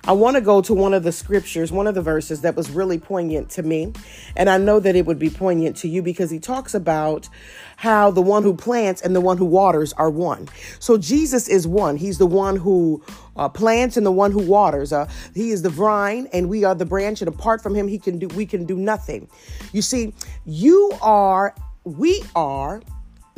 I 0.06 0.13
want 0.13 0.36
to 0.36 0.41
go 0.41 0.62
to 0.62 0.74
one 0.74 0.94
of 0.94 1.03
the 1.03 1.12
scriptures, 1.12 1.72
one 1.72 1.86
of 1.86 1.96
the 1.96 2.01
verses 2.01 2.41
that 2.41 2.56
was 2.56 2.70
really 2.72 2.98
poignant 2.98 3.50
to 3.51 3.63
me. 3.63 3.94
And 4.36 4.50
I 4.50 4.58
know 4.58 4.79
that 4.79 4.96
it 4.96 5.06
would 5.06 5.20
be 5.20 5.29
poignant 5.29 5.77
to 5.77 5.88
you 5.88 6.01
because 6.01 6.29
he 6.32 6.39
talks 6.39 6.74
about 6.74 7.29
how 7.77 8.12
the 8.12 8.22
one 8.22 8.44
who 8.44 8.53
plants 8.53 9.01
and 9.01 9.15
the 9.15 9.22
one 9.22 9.38
who 9.38 9.46
waters 9.46 9.94
are 9.94 10.10
one. 10.10 10.50
So 10.79 10.98
Jesus 10.98 11.48
is 11.48 11.68
one. 11.68 11.98
He's 11.98 12.18
the 12.18 12.25
one 12.25 12.56
who 12.56 13.03
uh, 13.36 13.50
plants 13.50 13.98
and 13.98 14.06
the 14.06 14.12
one 14.12 14.32
who 14.32 14.39
waters. 14.39 14.91
Uh, 14.91 15.10
he 15.36 15.51
is 15.51 15.62
the 15.62 15.70
vine 15.70 16.27
and 16.34 16.50
we 16.50 16.63
are 16.63 16.75
the 16.75 16.86
branch. 16.86 17.22
And 17.22 17.27
apart 17.27 17.62
from 17.62 17.75
him, 17.75 17.88
he 17.88 18.00
can 18.00 18.20
do, 18.20 18.27
we 18.29 18.46
can 18.46 18.65
do 18.65 18.77
nothing. 18.77 19.29
You 19.74 19.82
see, 19.82 20.13
you 20.46 20.91
are, 21.01 21.53
we 21.84 22.24
are 22.36 22.82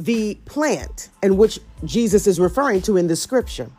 the 0.06 0.36
plant 0.46 1.10
in 1.22 1.38
which 1.38 1.60
Jesus 1.86 2.28
is 2.28 2.40
referring 2.40 2.82
to 2.84 2.98
in 2.98 3.08
the 3.08 3.16
scripture. 3.16 3.70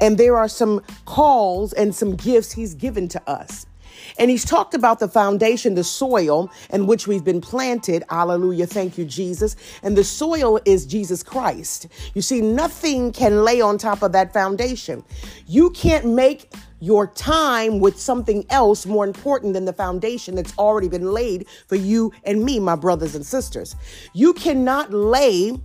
And 0.00 0.18
there 0.18 0.36
are 0.36 0.48
some 0.48 0.82
calls 1.04 1.72
and 1.72 1.94
some 1.94 2.16
gifts 2.16 2.52
he's 2.52 2.74
given 2.74 3.08
to 3.08 3.30
us. 3.30 3.66
And 4.18 4.30
he's 4.30 4.44
talked 4.44 4.74
about 4.74 4.98
the 4.98 5.08
foundation, 5.08 5.74
the 5.74 5.84
soil 5.84 6.50
in 6.70 6.86
which 6.86 7.06
we've 7.06 7.24
been 7.24 7.40
planted. 7.40 8.04
Hallelujah. 8.10 8.66
Thank 8.66 8.98
you, 8.98 9.04
Jesus. 9.04 9.56
And 9.82 9.96
the 9.96 10.04
soil 10.04 10.60
is 10.64 10.84
Jesus 10.84 11.22
Christ. 11.22 11.88
You 12.14 12.22
see, 12.22 12.40
nothing 12.40 13.12
can 13.12 13.44
lay 13.44 13.60
on 13.60 13.78
top 13.78 14.02
of 14.02 14.12
that 14.12 14.32
foundation. 14.32 15.04
You 15.46 15.70
can't 15.70 16.06
make 16.06 16.52
your 16.84 17.06
time 17.06 17.80
with 17.80 17.98
something 17.98 18.44
else 18.50 18.84
more 18.84 19.06
important 19.06 19.54
than 19.54 19.64
the 19.64 19.72
foundation 19.72 20.34
that's 20.34 20.56
already 20.58 20.86
been 20.86 21.12
laid 21.12 21.48
for 21.66 21.76
you 21.76 22.12
and 22.24 22.44
me, 22.44 22.60
my 22.60 22.76
brothers 22.76 23.14
and 23.14 23.24
sisters. 23.24 23.74
You 24.12 24.34
cannot 24.34 24.92
lay 24.92 25.58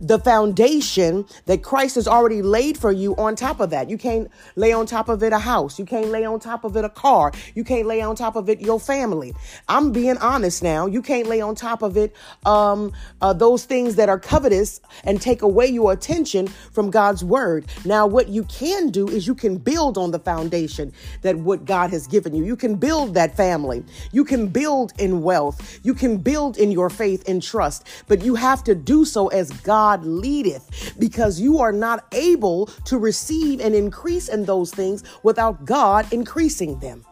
the 0.00 0.18
foundation 0.18 1.26
that 1.46 1.62
Christ 1.62 1.96
has 1.96 2.06
already 2.06 2.42
laid 2.42 2.78
for 2.78 2.92
you 2.92 3.16
on 3.16 3.36
top 3.36 3.60
of 3.60 3.70
that. 3.70 3.90
You 3.90 3.98
can't 3.98 4.30
lay 4.56 4.72
on 4.72 4.86
top 4.86 5.08
of 5.08 5.22
it 5.22 5.32
a 5.32 5.38
house. 5.38 5.78
You 5.78 5.84
can't 5.84 6.08
lay 6.08 6.24
on 6.24 6.40
top 6.40 6.64
of 6.64 6.76
it 6.76 6.84
a 6.84 6.88
car. 6.88 7.32
You 7.54 7.64
can't 7.64 7.86
lay 7.86 8.00
on 8.00 8.16
top 8.16 8.36
of 8.36 8.48
it 8.48 8.60
your 8.60 8.78
family. 8.78 9.34
I'm 9.68 9.92
being 9.92 10.18
honest 10.18 10.62
now. 10.62 10.86
You 10.86 11.02
can't 11.02 11.26
lay 11.26 11.40
on 11.40 11.54
top 11.54 11.82
of 11.82 11.96
it 11.96 12.14
um, 12.46 12.92
uh, 13.20 13.32
those 13.32 13.64
things 13.64 13.96
that 13.96 14.08
are 14.08 14.18
covetous 14.18 14.80
and 15.04 15.20
take 15.20 15.42
away 15.42 15.66
your 15.66 15.92
attention 15.92 16.46
from 16.46 16.90
God's 16.90 17.24
word. 17.24 17.66
Now, 17.84 18.06
what 18.06 18.28
you 18.28 18.44
can 18.44 18.90
do 18.90 19.08
is 19.08 19.26
you 19.26 19.34
can 19.34 19.56
build 19.58 19.98
on 19.98 20.10
the 20.10 20.18
foundation 20.18 20.92
that 21.22 21.36
what 21.36 21.64
God 21.64 21.90
has 21.90 22.06
given 22.06 22.34
you. 22.34 22.44
You 22.44 22.56
can 22.56 22.76
build 22.76 23.14
that 23.14 23.36
family. 23.36 23.84
You 24.12 24.24
can 24.24 24.48
build 24.48 24.92
in 24.98 25.22
wealth. 25.22 25.80
You 25.82 25.94
can 25.94 26.18
build 26.18 26.56
in 26.56 26.70
your 26.70 26.90
faith 26.90 27.28
and 27.28 27.42
trust, 27.42 27.86
but 28.06 28.22
you 28.22 28.34
have 28.34 28.62
to 28.64 28.74
do 28.74 29.04
so 29.04 29.28
as 29.28 29.50
God 29.60 29.87
leadeth 29.96 30.94
because 30.98 31.40
you 31.40 31.58
are 31.58 31.72
not 31.72 32.04
able 32.12 32.66
to 32.84 32.98
receive 32.98 33.60
and 33.60 33.74
increase 33.74 34.28
in 34.28 34.44
those 34.44 34.70
things 34.70 35.04
without 35.22 35.64
God 35.64 36.10
increasing 36.12 36.78
them. 36.80 37.04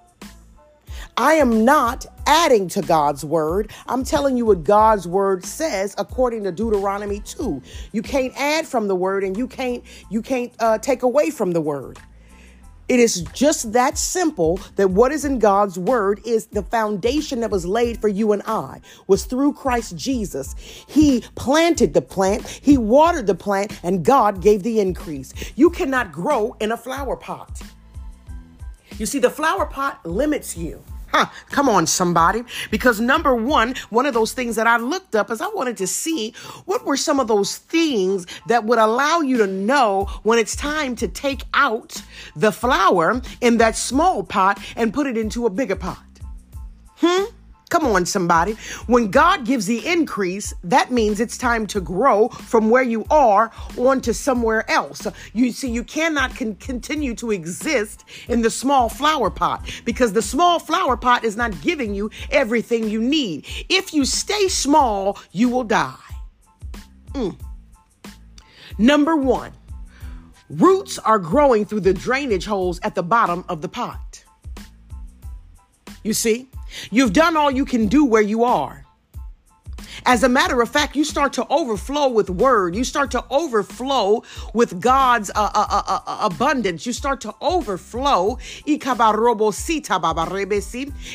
I 1.19 1.35
am 1.35 1.65
not 1.65 2.05
adding 2.27 2.69
to 2.69 2.83
God's 2.83 3.25
word. 3.25 3.73
I'm 3.87 4.05
telling 4.05 4.37
you 4.37 4.45
what 4.45 4.65
God's 4.65 5.09
word 5.09 5.45
says 5.45 5.95
according 5.97 6.45
to 6.45 6.53
Deuteronomy 6.53 7.21
2. 7.21 7.63
You 7.93 8.03
can't 8.03 8.35
add 8.37 8.67
from 8.67 8.87
the 8.87 8.95
word 8.95 9.25
and 9.25 9.37
you 9.37 9.47
can't 9.49 9.83
you 10.11 10.21
can't 10.21 10.53
uh, 10.61 10.79
take 10.79 11.03
away 11.03 11.31
from 11.31 11.53
the 11.53 11.61
word. 11.61 11.99
It 12.89 13.01
is 13.01 13.23
just 13.33 13.73
that 13.73 13.99
simple 13.99 14.61
that 14.77 14.91
what 14.91 15.11
is 15.11 15.25
in 15.25 15.41
God's 15.41 15.79
word 15.79 16.21
is 16.25 16.47
the 16.47 16.63
foundation 16.63 17.41
that 17.41 17.51
was 17.51 17.67
laid 17.67 18.01
for 18.01 18.09
you 18.09 18.33
and 18.33 18.43
I 18.47 18.81
was 19.09 19.25
through 19.25 19.55
Christ 19.55 19.97
Jesus. 19.97 20.55
He 20.87 21.23
planted 21.35 21.95
the 21.95 22.03
plant, 22.03 22.47
he 22.47 22.79
watered 22.79 23.27
the 23.27 23.35
plant, 23.35 23.79
and 23.83 24.05
God 24.05 24.41
gave 24.41 24.63
the 24.63 24.79
increase. 24.79 25.35
You 25.57 25.71
cannot 25.71 26.13
grow 26.13 26.57
in 26.61 26.73
a 26.73 26.77
flower 26.77 27.17
pot. 27.17 27.61
You 28.99 29.07
see, 29.07 29.19
the 29.19 29.31
flower 29.31 29.67
pot 29.67 30.07
limits 30.07 30.57
you. 30.57 30.83
Huh, 31.17 31.31
come 31.49 31.71
on, 31.71 31.87
somebody. 31.87 32.45
Because 32.71 33.01
number 33.01 33.35
one, 33.35 33.75
one 33.89 34.05
of 34.05 34.13
those 34.13 34.35
things 34.35 34.55
that 34.57 34.67
I 34.67 34.77
looked 34.77 35.15
up 35.15 35.31
is 35.31 35.41
I 35.41 35.49
wanted 35.49 35.79
to 35.79 35.87
see 35.87 36.35
what 36.67 36.85
were 36.85 36.99
some 36.99 37.21
of 37.21 37.27
those 37.27 37.57
things 37.57 38.27
that 38.49 38.65
would 38.65 38.79
allow 38.79 39.21
you 39.21 39.39
to 39.39 39.47
know 39.47 40.11
when 40.25 40.39
it's 40.39 40.55
time 40.55 40.95
to 40.97 41.09
take 41.09 41.45
out 41.55 42.03
the 42.35 42.53
flower 42.53 43.23
in 43.41 43.57
that 43.57 43.77
small 43.77 44.25
pot 44.25 44.61
and 44.77 44.93
put 44.93 45.07
it 45.07 45.17
into 45.17 45.47
a 45.47 45.51
bigger 45.51 45.77
pot. 45.77 46.05
Hmm? 46.97 47.25
Come 47.69 47.85
on, 47.87 48.07
somebody. 48.07 48.53
When 48.87 49.11
God 49.11 49.45
gives 49.45 49.67
the 49.67 49.85
increase, 49.85 50.55
that 50.63 50.93
means 50.93 51.19
it's 51.19 51.37
time 51.37 51.67
to 51.69 51.81
grow 51.81 52.29
from 52.29 52.71
where 52.71 52.85
you 52.85 53.05
are 53.11 53.51
on 53.77 54.01
to 54.03 54.15
somewhere 54.15 54.71
else. 54.71 55.05
You 55.33 55.51
see, 55.51 55.71
you 55.71 55.83
cannot 55.83 56.37
con- 56.37 56.55
continue 56.57 57.15
to 57.17 57.33
exist 57.33 58.05
in 58.29 58.43
the 58.43 58.51
small 58.51 58.89
flower 58.89 59.31
pot 59.31 59.69
because 59.85 60.13
the 60.13 60.23
small 60.23 60.61
flower 60.61 60.97
pot 60.97 61.25
is 61.25 61.37
not 61.37 61.61
giving 61.61 61.93
you 61.93 62.09
everything 62.31 62.89
you 62.89 63.01
need. 63.01 63.47
If 63.69 63.93
you 63.93 64.05
stay 64.05 64.47
small, 64.47 65.19
you 65.33 65.49
will 65.49 65.65
die. 65.65 65.97
Mm. 67.15 67.37
Number 68.79 69.17
one, 69.17 69.53
roots 70.51 71.01
are 71.01 71.19
growing 71.19 71.65
through 71.65 71.81
the 71.81 71.95
drainage 71.95 72.47
holes 72.47 72.79
at 72.85 72.95
the 72.95 73.03
bottom 73.03 73.45
of 73.49 73.61
the 73.61 73.69
pot. 73.69 74.25
You 76.05 76.13
see? 76.13 76.49
You've 76.91 77.13
done 77.13 77.37
all 77.37 77.51
you 77.51 77.65
can 77.65 77.87
do 77.87 78.05
where 78.05 78.23
you 78.23 78.45
are. 78.45 78.87
As 80.05 80.23
a 80.23 80.29
matter 80.29 80.61
of 80.61 80.69
fact, 80.69 80.95
you 80.95 81.05
start 81.05 81.33
to 81.35 81.47
overflow 81.49 82.09
with 82.09 82.29
word. 82.29 82.75
You 82.75 82.85
start 82.85 83.11
to 83.13 83.25
overflow 83.31 84.23
with 84.53 84.81
God's 84.81 85.31
uh, 85.31 85.51
uh, 85.55 85.67
uh, 85.69 85.83
uh, 85.87 86.01
uh 86.07 86.29
abundance. 86.31 86.87
You 86.87 86.93
start 86.93 87.21
to 87.23 87.35
overflow 87.41 88.39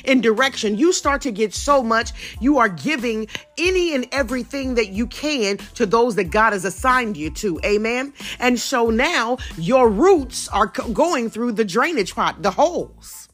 in 0.03 0.22
direction. 0.22 0.77
You 0.77 0.94
start 0.94 1.22
to 1.22 1.32
get 1.32 1.53
so 1.53 1.84
much. 1.84 2.38
You 2.39 2.58
are 2.58 2.70
giving 2.70 3.27
any 3.58 3.96
and 3.96 4.08
everything 4.12 4.75
that 4.75 4.89
you 4.89 5.08
can 5.08 5.58
to 5.75 5.86
those 5.86 6.15
that 6.15 6.32
God 6.32 6.53
has 6.53 6.65
assigned 6.65 7.18
you 7.18 7.30
to. 7.32 7.60
Amen. 7.63 8.13
And 8.39 8.60
so 8.60 8.89
now 8.89 9.38
your 9.58 9.89
roots 9.89 10.48
are 10.50 10.68
going 10.68 11.30
through 11.30 11.53
the 11.53 11.65
drainage 11.65 12.15
pot, 12.15 12.41
the 12.41 12.51
holes. 12.51 13.30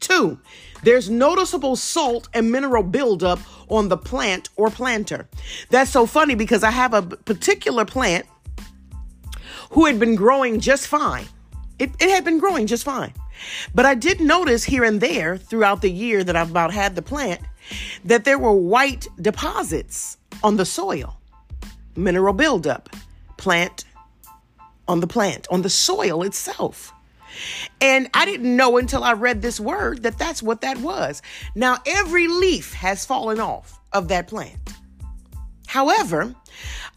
Two, 0.00 0.38
there's 0.84 1.08
noticeable 1.08 1.76
salt 1.76 2.28
and 2.34 2.52
mineral 2.52 2.82
buildup 2.82 3.40
on 3.68 3.88
the 3.88 3.96
plant 3.96 4.50
or 4.56 4.70
planter. 4.70 5.26
That's 5.70 5.90
so 5.90 6.06
funny 6.06 6.34
because 6.34 6.62
I 6.62 6.70
have 6.70 6.94
a 6.94 7.02
particular 7.02 7.84
plant 7.84 8.26
who 9.70 9.86
had 9.86 9.98
been 9.98 10.14
growing 10.14 10.60
just 10.60 10.86
fine. 10.86 11.26
It, 11.78 11.90
it 12.00 12.10
had 12.10 12.24
been 12.24 12.38
growing 12.38 12.66
just 12.66 12.84
fine. 12.84 13.12
But 13.74 13.86
I 13.86 13.94
did 13.94 14.20
notice 14.20 14.64
here 14.64 14.84
and 14.84 15.00
there 15.00 15.36
throughout 15.36 15.82
the 15.82 15.90
year 15.90 16.22
that 16.22 16.36
I've 16.36 16.50
about 16.50 16.72
had 16.72 16.94
the 16.94 17.02
plant 17.02 17.40
that 18.04 18.24
there 18.24 18.38
were 18.38 18.52
white 18.52 19.08
deposits 19.20 20.18
on 20.42 20.56
the 20.56 20.64
soil, 20.64 21.16
mineral 21.96 22.34
buildup, 22.34 22.94
plant 23.38 23.84
on 24.86 25.00
the 25.00 25.06
plant, 25.06 25.46
on 25.50 25.62
the 25.62 25.70
soil 25.70 26.22
itself. 26.22 26.92
And 27.80 28.08
I 28.14 28.24
didn't 28.24 28.54
know 28.56 28.76
until 28.78 29.04
I 29.04 29.12
read 29.12 29.42
this 29.42 29.60
word 29.60 30.02
that 30.02 30.18
that's 30.18 30.42
what 30.42 30.60
that 30.62 30.78
was. 30.78 31.22
Now, 31.54 31.78
every 31.86 32.28
leaf 32.28 32.72
has 32.74 33.04
fallen 33.04 33.40
off 33.40 33.80
of 33.92 34.08
that 34.08 34.28
plant. 34.28 34.74
However, 35.66 36.34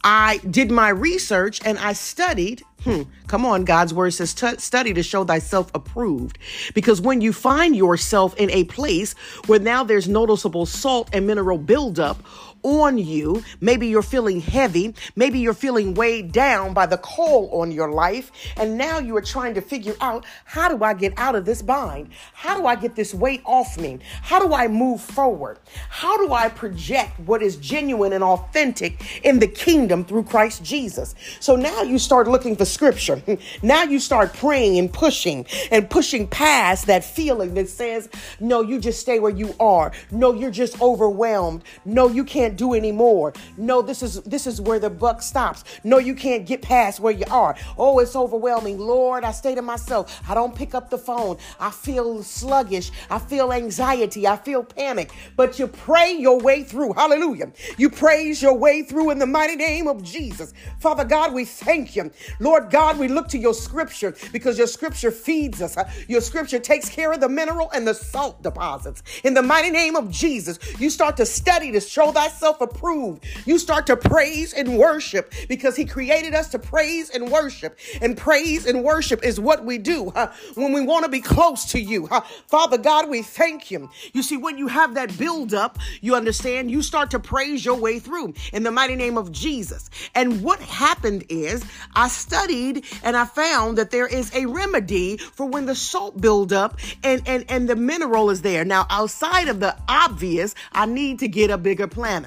I 0.04 0.38
did 0.50 0.70
my 0.70 0.90
research 0.90 1.60
and 1.66 1.80
I 1.80 1.94
studied. 1.94 2.62
Hmm, 2.84 3.04
come 3.26 3.46
on, 3.46 3.66
God's 3.66 3.94
word 3.94 4.12
says, 4.12 4.36
study 4.60 4.94
to 4.94 5.04
show 5.04 5.24
thyself 5.24 5.72
approved. 5.74 6.38
Because 6.74 7.02
when 7.02 7.22
you 7.22 7.34
find 7.34 7.76
yourself 7.76 8.36
in 8.38 8.52
a 8.52 8.66
place 8.66 9.14
where 9.48 9.60
now 9.60 9.84
there's 9.84 10.08
noticeable 10.08 10.66
salt 10.66 11.10
and 11.12 11.26
mineral 11.26 11.58
buildup, 11.58 12.22
on 12.64 12.98
you. 12.98 13.44
Maybe 13.62 13.88
you're 13.88 14.02
feeling 14.02 14.42
heavy. 14.42 14.94
Maybe 15.16 15.40
you're 15.40 15.54
feeling 15.54 15.94
weighed 15.94 16.32
down 16.32 16.74
by 16.74 16.86
the 16.86 16.98
call 16.98 17.50
on 17.62 17.72
your 17.72 17.92
life. 17.92 18.32
And 18.58 18.78
now 18.78 19.00
you 19.00 19.16
are 19.18 19.22
trying 19.22 19.54
to 19.56 19.62
figure 19.62 19.96
out 20.02 20.26
how 20.46 20.70
do 20.70 20.84
I 20.84 20.94
get 20.94 21.14
out 21.18 21.36
of 21.36 21.46
this 21.46 21.62
bind? 21.62 22.10
How 22.34 22.58
do 22.58 22.66
I 22.66 22.76
get 22.76 22.96
this 22.96 23.14
weight 23.14 23.42
off 23.46 23.78
me? 23.78 24.00
How 24.22 24.40
do 24.40 24.54
I 24.54 24.68
move 24.68 25.02
forward? 25.02 25.60
How 25.90 26.18
do 26.18 26.34
I 26.34 26.50
project 26.50 27.20
what 27.22 27.42
is 27.42 27.58
genuine 27.58 28.14
and 28.14 28.24
authentic 28.24 29.26
in 29.26 29.40
the 29.40 29.48
kingdom 29.48 30.06
through 30.06 30.24
Christ 30.24 30.64
Jesus? 30.64 31.16
So 31.40 31.56
now 31.56 31.82
you 31.84 32.00
start 32.00 32.28
looking 32.28 32.56
for 32.56 32.66
scripture. 32.66 33.22
Now 33.62 33.84
you 33.84 34.00
start 34.00 34.34
praying 34.34 34.78
and 34.78 34.92
pushing 34.92 35.46
and 35.72 35.90
pushing 35.90 36.28
past 36.28 36.88
that 36.88 37.04
feeling 37.04 37.54
that 37.56 37.70
says, 37.70 38.10
no, 38.40 38.62
you 38.62 38.80
just 38.80 39.00
stay 39.00 39.20
where 39.20 39.32
you 39.32 39.54
are. 39.60 39.92
No, 40.12 40.34
you're 40.34 40.52
just 40.52 40.82
overwhelmed. 40.82 41.64
No, 41.86 42.08
you 42.08 42.24
can't 42.24 42.47
do 42.56 42.74
anymore. 42.74 43.34
No, 43.58 43.82
this 43.82 44.02
is 44.04 44.22
this 44.24 44.48
is 44.48 44.62
where 44.62 44.80
the 44.80 44.90
buck 44.90 45.22
stops. 45.22 45.64
No, 45.84 45.98
you 45.98 46.16
can't 46.16 46.46
get 46.46 46.62
past 46.62 47.00
where 47.00 47.14
you 47.14 47.26
are. 47.30 47.56
Oh, 47.78 48.00
it's 48.00 48.16
overwhelming. 48.16 48.80
Lord, 48.80 49.24
I 49.24 49.32
stay 49.32 49.56
to 49.56 49.62
myself. 49.62 50.22
I 50.30 50.34
don't 50.34 50.56
pick 50.56 50.74
up 50.74 50.90
the 50.90 50.98
phone. 50.98 51.38
I 51.60 51.72
feel 51.72 52.24
sluggish. 52.24 52.92
I 53.10 53.20
feel 53.20 53.52
anxiety. 53.52 54.28
I 54.28 54.38
feel 54.38 54.64
panic. 54.64 55.12
But 55.36 55.60
you 55.60 55.68
pray 55.68 56.14
your 56.14 56.40
way 56.40 56.64
through. 56.64 56.94
Hallelujah. 56.94 57.52
You 57.78 57.90
praise 57.90 58.42
your 58.42 58.54
way 58.54 58.84
through 58.84 59.12
in 59.12 59.20
the 59.20 59.26
mighty 59.26 59.56
name 59.56 59.88
of 59.88 60.04
Jesus. 60.04 60.54
Father 60.80 61.06
God, 61.06 61.34
we 61.34 61.46
thank 61.46 61.96
you. 61.96 62.12
Lord 62.40 62.70
God, 62.70 62.98
we 62.98 63.08
look 63.08 63.28
to 63.30 63.38
your 63.38 63.54
scripture 63.54 64.16
because 64.32 64.58
your 64.58 64.68
scripture 64.68 65.12
feeds 65.12 65.62
us. 65.62 65.78
Your 66.08 66.22
scripture 66.22 66.60
takes 66.60 66.90
care 66.90 67.12
of 67.12 67.20
the 67.20 67.30
mineral 67.30 67.70
and 67.74 67.88
the 67.88 67.94
salt 67.94 68.42
deposits. 68.42 69.04
In 69.24 69.34
the 69.34 69.42
mighty 69.42 69.70
name 69.70 69.96
of 69.96 70.10
Jesus, 70.10 70.60
you 70.80 70.90
start 70.90 71.18
to 71.18 71.26
study 71.26 71.72
to 71.72 71.80
show 71.80 72.12
thyself 72.12 72.37
self 72.38 72.62
approved. 72.62 73.26
You 73.46 73.60
start 73.60 73.88
to 73.88 73.98
praise 73.98 74.54
and 74.54 74.78
worship 74.78 75.34
because 75.48 75.76
He 75.76 75.86
created 75.86 76.34
us 76.34 76.50
to 76.50 76.60
praise 76.60 77.10
and 77.10 77.32
worship. 77.32 77.78
And 78.02 78.18
praise 78.18 78.66
and 78.66 78.84
worship 78.84 79.24
is 79.24 79.40
what 79.40 79.66
we 79.66 79.78
do 79.78 80.12
huh? 80.16 80.32
when 80.56 80.74
we 80.74 80.82
want 80.82 81.06
to 81.06 81.12
be 81.12 81.22
close 81.22 81.66
to 81.72 81.80
you. 81.80 82.08
Huh? 82.08 82.22
Father 82.48 82.78
God, 82.78 83.10
we 83.10 83.22
thank 83.22 83.72
you. 83.72 83.90
You 84.14 84.24
see, 84.24 84.38
when 84.38 84.58
you 84.58 84.68
have 84.68 84.96
that 84.96 85.18
build 85.18 85.54
up, 85.54 85.80
you 86.02 86.16
understand, 86.16 86.72
you 86.72 86.82
start 86.82 87.12
to 87.12 87.20
praise 87.20 87.66
your 87.66 87.76
way 87.76 88.00
through 88.00 88.34
in 88.54 88.64
the 88.64 88.72
mighty 88.72 88.96
name 88.96 89.18
of 89.18 89.32
Jesus. 89.32 89.90
And 90.16 90.44
what 90.44 90.60
happened 90.60 91.26
is 91.30 91.64
I 91.96 92.08
studied 92.08 92.86
and 93.04 93.16
I 93.16 93.26
found 93.26 93.78
that 93.78 93.92
there 93.92 94.08
is 94.08 94.34
a 94.36 94.46
remedy 94.46 95.18
for 95.18 95.48
when 95.48 95.66
the 95.66 95.76
salt 95.76 96.20
build 96.20 96.54
up 96.54 96.80
and, 97.04 97.22
and, 97.28 97.46
and 97.50 97.70
the 97.70 97.76
mineral 97.76 98.30
is 98.30 98.42
there. 98.42 98.66
Now, 98.66 98.86
outside 98.90 99.48
of 99.48 99.60
the 99.60 99.76
obvious, 99.88 100.56
I 100.72 100.86
need 100.86 101.20
to 101.20 101.28
get 101.28 101.50
a 101.50 101.58
bigger 101.58 101.88
planter 101.88 102.27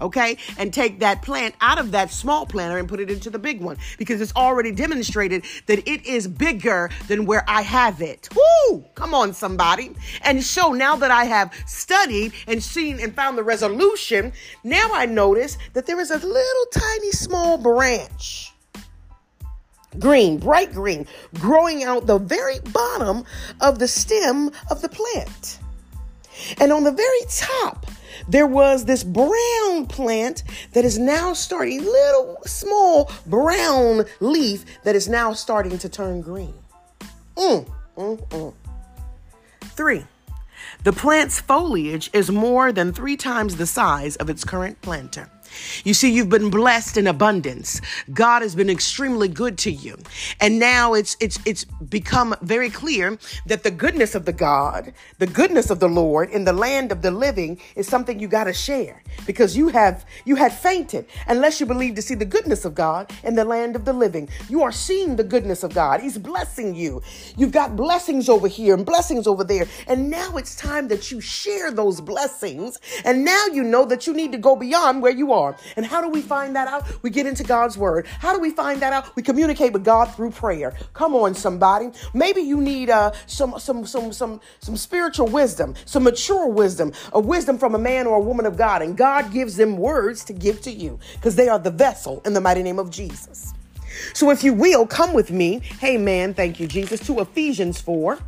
okay? 0.00 0.36
And 0.58 0.72
take 0.72 1.00
that 1.00 1.22
plant 1.22 1.54
out 1.60 1.78
of 1.78 1.90
that 1.92 2.10
small 2.10 2.46
planter 2.46 2.78
and 2.78 2.88
put 2.88 3.00
it 3.00 3.10
into 3.10 3.30
the 3.30 3.38
big 3.38 3.60
one 3.60 3.76
because 3.98 4.20
it's 4.20 4.34
already 4.36 4.72
demonstrated 4.72 5.44
that 5.66 5.86
it 5.88 6.06
is 6.06 6.28
bigger 6.28 6.90
than 7.08 7.26
where 7.26 7.44
I 7.48 7.62
have 7.62 8.00
it. 8.00 8.28
Woo! 8.34 8.84
Come 8.94 9.14
on, 9.14 9.32
somebody. 9.32 9.94
And 10.22 10.42
so 10.42 10.72
now 10.72 10.96
that 10.96 11.10
I 11.10 11.24
have 11.24 11.52
studied 11.66 12.32
and 12.46 12.62
seen 12.62 13.00
and 13.00 13.14
found 13.14 13.36
the 13.36 13.42
resolution, 13.42 14.32
now 14.62 14.90
I 14.92 15.06
notice 15.06 15.58
that 15.72 15.86
there 15.86 16.00
is 16.00 16.10
a 16.10 16.18
little 16.18 16.66
tiny 16.72 17.10
small 17.10 17.40
small 17.40 17.56
branch. 17.56 18.52
Green, 19.98 20.38
bright 20.38 20.72
green, 20.72 21.06
growing 21.34 21.84
out 21.84 22.06
the 22.06 22.18
very 22.18 22.60
bottom 22.72 23.24
of 23.60 23.78
the 23.78 23.88
stem 23.88 24.50
of 24.70 24.82
the 24.82 24.88
plant. 24.88 25.58
And 26.60 26.72
on 26.72 26.84
the 26.84 26.92
very 26.92 27.20
top, 27.28 27.86
there 28.28 28.46
was 28.46 28.84
this 28.84 29.04
brown 29.04 29.86
plant 29.86 30.42
that 30.72 30.84
is 30.84 30.98
now 30.98 31.32
starting, 31.32 31.84
little 31.84 32.38
small 32.46 33.10
brown 33.26 34.04
leaf 34.20 34.64
that 34.84 34.96
is 34.96 35.08
now 35.08 35.32
starting 35.32 35.78
to 35.78 35.88
turn 35.88 36.20
green. 36.20 36.54
Mm, 37.36 37.66
mm, 37.96 38.28
mm. 38.28 38.54
Three, 39.62 40.04
the 40.84 40.92
plant's 40.92 41.40
foliage 41.40 42.10
is 42.12 42.30
more 42.30 42.72
than 42.72 42.92
three 42.92 43.16
times 43.16 43.56
the 43.56 43.66
size 43.66 44.16
of 44.16 44.30
its 44.30 44.44
current 44.44 44.80
planter. 44.82 45.28
You 45.84 45.94
see, 45.94 46.10
you've 46.12 46.28
been 46.28 46.50
blessed 46.50 46.96
in 46.96 47.06
abundance. 47.06 47.80
God 48.12 48.42
has 48.42 48.54
been 48.54 48.70
extremely 48.70 49.28
good 49.28 49.58
to 49.58 49.70
you. 49.70 49.96
And 50.40 50.58
now 50.58 50.94
it's 50.94 51.16
it's 51.20 51.38
it's 51.44 51.64
become 51.64 52.34
very 52.42 52.70
clear 52.70 53.18
that 53.46 53.62
the 53.62 53.70
goodness 53.70 54.14
of 54.14 54.24
the 54.24 54.32
God, 54.32 54.92
the 55.18 55.26
goodness 55.26 55.70
of 55.70 55.80
the 55.80 55.88
Lord 55.88 56.30
in 56.30 56.44
the 56.44 56.52
land 56.52 56.92
of 56.92 57.02
the 57.02 57.10
living 57.10 57.60
is 57.76 57.86
something 57.86 58.18
you 58.18 58.28
got 58.28 58.44
to 58.44 58.52
share 58.52 59.02
because 59.26 59.56
you 59.56 59.68
have 59.68 60.04
you 60.24 60.36
had 60.36 60.52
fainted 60.52 61.06
unless 61.26 61.60
you 61.60 61.66
believe 61.66 61.94
to 61.94 62.02
see 62.02 62.14
the 62.14 62.24
goodness 62.24 62.64
of 62.64 62.74
God 62.74 63.10
in 63.24 63.34
the 63.34 63.44
land 63.44 63.76
of 63.76 63.84
the 63.84 63.92
living. 63.92 64.28
You 64.48 64.62
are 64.62 64.72
seeing 64.72 65.16
the 65.16 65.24
goodness 65.24 65.62
of 65.62 65.74
God. 65.74 66.00
He's 66.00 66.18
blessing 66.18 66.74
you. 66.74 67.02
You've 67.36 67.52
got 67.52 67.76
blessings 67.76 68.28
over 68.28 68.48
here 68.48 68.74
and 68.74 68.84
blessings 68.86 69.26
over 69.26 69.44
there. 69.44 69.66
And 69.86 70.10
now 70.10 70.36
it's 70.36 70.54
time 70.54 70.88
that 70.88 71.10
you 71.10 71.20
share 71.20 71.70
those 71.70 72.00
blessings. 72.00 72.78
And 73.04 73.24
now 73.24 73.46
you 73.46 73.62
know 73.62 73.84
that 73.86 74.06
you 74.06 74.12
need 74.12 74.32
to 74.32 74.38
go 74.38 74.56
beyond 74.56 75.02
where 75.02 75.12
you 75.12 75.32
are 75.32 75.49
are. 75.50 75.56
And 75.76 75.84
how 75.84 76.00
do 76.00 76.08
we 76.08 76.22
find 76.22 76.56
that 76.56 76.68
out? 76.68 76.84
We 77.02 77.10
get 77.10 77.26
into 77.26 77.44
God's 77.44 77.76
word. 77.76 78.06
How 78.06 78.32
do 78.32 78.40
we 78.40 78.50
find 78.50 78.80
that 78.82 78.92
out? 78.92 79.14
We 79.16 79.22
communicate 79.22 79.72
with 79.72 79.84
God 79.84 80.14
through 80.14 80.30
prayer. 80.30 80.74
Come 80.94 81.14
on, 81.14 81.34
somebody. 81.34 81.90
Maybe 82.14 82.40
you 82.40 82.60
need 82.60 82.90
uh, 82.90 83.12
some 83.26 83.58
some 83.58 83.86
some 83.86 84.12
some 84.12 84.40
some 84.60 84.76
spiritual 84.76 85.26
wisdom, 85.26 85.74
some 85.84 86.04
mature 86.04 86.48
wisdom, 86.48 86.92
a 87.12 87.20
wisdom 87.20 87.58
from 87.58 87.74
a 87.74 87.78
man 87.78 88.06
or 88.06 88.16
a 88.16 88.20
woman 88.20 88.46
of 88.46 88.56
God, 88.56 88.82
and 88.82 88.96
God 88.96 89.32
gives 89.32 89.56
them 89.56 89.76
words 89.76 90.24
to 90.24 90.32
give 90.32 90.60
to 90.62 90.70
you 90.70 90.98
because 91.14 91.36
they 91.36 91.48
are 91.48 91.58
the 91.58 91.70
vessel 91.70 92.22
in 92.24 92.32
the 92.32 92.40
mighty 92.40 92.62
name 92.62 92.78
of 92.78 92.90
Jesus. 92.90 93.52
So 94.14 94.30
if 94.30 94.44
you 94.44 94.54
will, 94.54 94.86
come 94.86 95.12
with 95.12 95.30
me. 95.30 95.60
Hey 95.80 95.96
man, 95.96 96.34
thank 96.34 96.60
you, 96.60 96.66
Jesus, 96.66 97.00
to 97.06 97.20
Ephesians 97.20 97.80
4. 97.80 98.18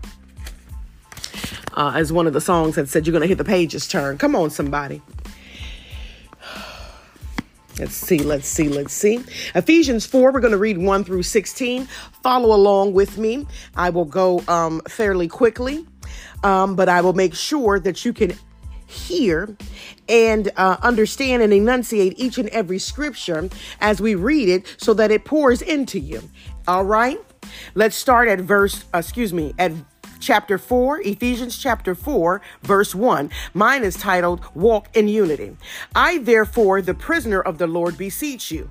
Uh, 1.75 1.93
as 1.95 2.13
one 2.13 2.27
of 2.27 2.35
the 2.35 2.41
songs 2.41 2.77
had 2.77 2.89
said, 2.89 3.07
you're 3.07 3.13
going 3.13 3.23
to 3.23 3.29
hit 3.29 3.39
the 3.39 3.45
pages 3.45 3.89
turn. 3.89 4.19
Come 4.19 4.37
on, 4.37 4.51
somebody. 4.51 5.01
Let's 7.79 7.95
see, 7.95 8.19
let's 8.19 8.47
see, 8.47 8.69
let's 8.69 8.93
see. 8.93 9.25
Ephesians 9.55 10.05
4, 10.05 10.33
we're 10.33 10.41
going 10.41 10.53
to 10.53 10.59
read 10.59 10.79
1 10.79 11.05
through 11.05 11.23
16. 11.23 11.87
Follow 12.23 12.55
along 12.55 12.93
with 12.93 13.17
me. 13.17 13.47
I 13.77 13.91
will 13.91 14.05
go 14.05 14.43
um, 14.47 14.83
fairly 14.89 15.27
quickly, 15.27 15.87
um, 16.45 16.77
but 16.77 16.89
I 16.89 17.01
will 17.01 17.15
make 17.15 17.35
sure 17.35 17.81
that 17.81 18.05
you 18.05 18.13
can 18.13 18.37
hear 18.87 19.57
and 20.07 20.51
uh, 20.57 20.77
understand 20.83 21.43
and 21.43 21.53
enunciate 21.53 22.19
each 22.19 22.37
and 22.37 22.51
every 22.51 22.79
scripture 22.79 23.49
as 23.81 24.01
we 24.01 24.15
read 24.15 24.51
it 24.51 24.77
so 24.77 24.93
that 24.95 25.11
it 25.11 25.25
pours 25.25 25.63
into 25.63 25.99
you. 25.99 26.23
All 26.69 26.85
right? 26.85 27.19
Let's 27.75 27.97
start 27.97 28.29
at 28.29 28.41
verse, 28.41 28.85
uh, 28.95 28.99
excuse 28.99 29.33
me, 29.33 29.55
at 29.59 29.73
chapter 30.23 30.57
4, 30.57 31.01
Ephesians 31.01 31.59
chapter 31.59 31.95
4, 31.95 32.41
verse 32.63 32.95
1. 32.95 33.31
Mine 33.53 33.83
is 33.83 33.97
titled 33.97 34.41
Walk 34.55 34.89
in 34.97 35.09
Unity. 35.09 35.57
I, 35.95 36.19
therefore, 36.19 36.81
the 36.81 36.95
prisoner 36.95 37.41
of 37.41 37.59
the 37.59 37.67
Lord, 37.67 37.99
beseech 37.99 38.51
you 38.51 38.71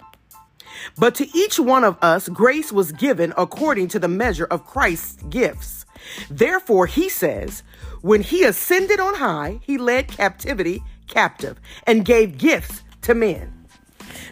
But 0.97 1.15
to 1.15 1.37
each 1.37 1.59
one 1.59 1.83
of 1.83 1.97
us, 2.01 2.29
grace 2.29 2.71
was 2.71 2.91
given 2.91 3.33
according 3.37 3.89
to 3.89 3.99
the 3.99 4.07
measure 4.07 4.45
of 4.45 4.65
Christ's 4.65 5.21
gifts. 5.23 5.85
Therefore, 6.29 6.87
he 6.87 7.09
says, 7.09 7.63
when 8.01 8.21
he 8.21 8.43
ascended 8.43 8.99
on 8.99 9.15
high, 9.15 9.59
he 9.61 9.77
led 9.77 10.07
captivity 10.07 10.83
captive 11.07 11.59
and 11.85 12.05
gave 12.05 12.37
gifts 12.37 12.81
to 13.03 13.13
men. 13.13 13.67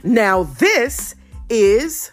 Now, 0.04 0.44
this 0.44 1.16
is 1.50 2.12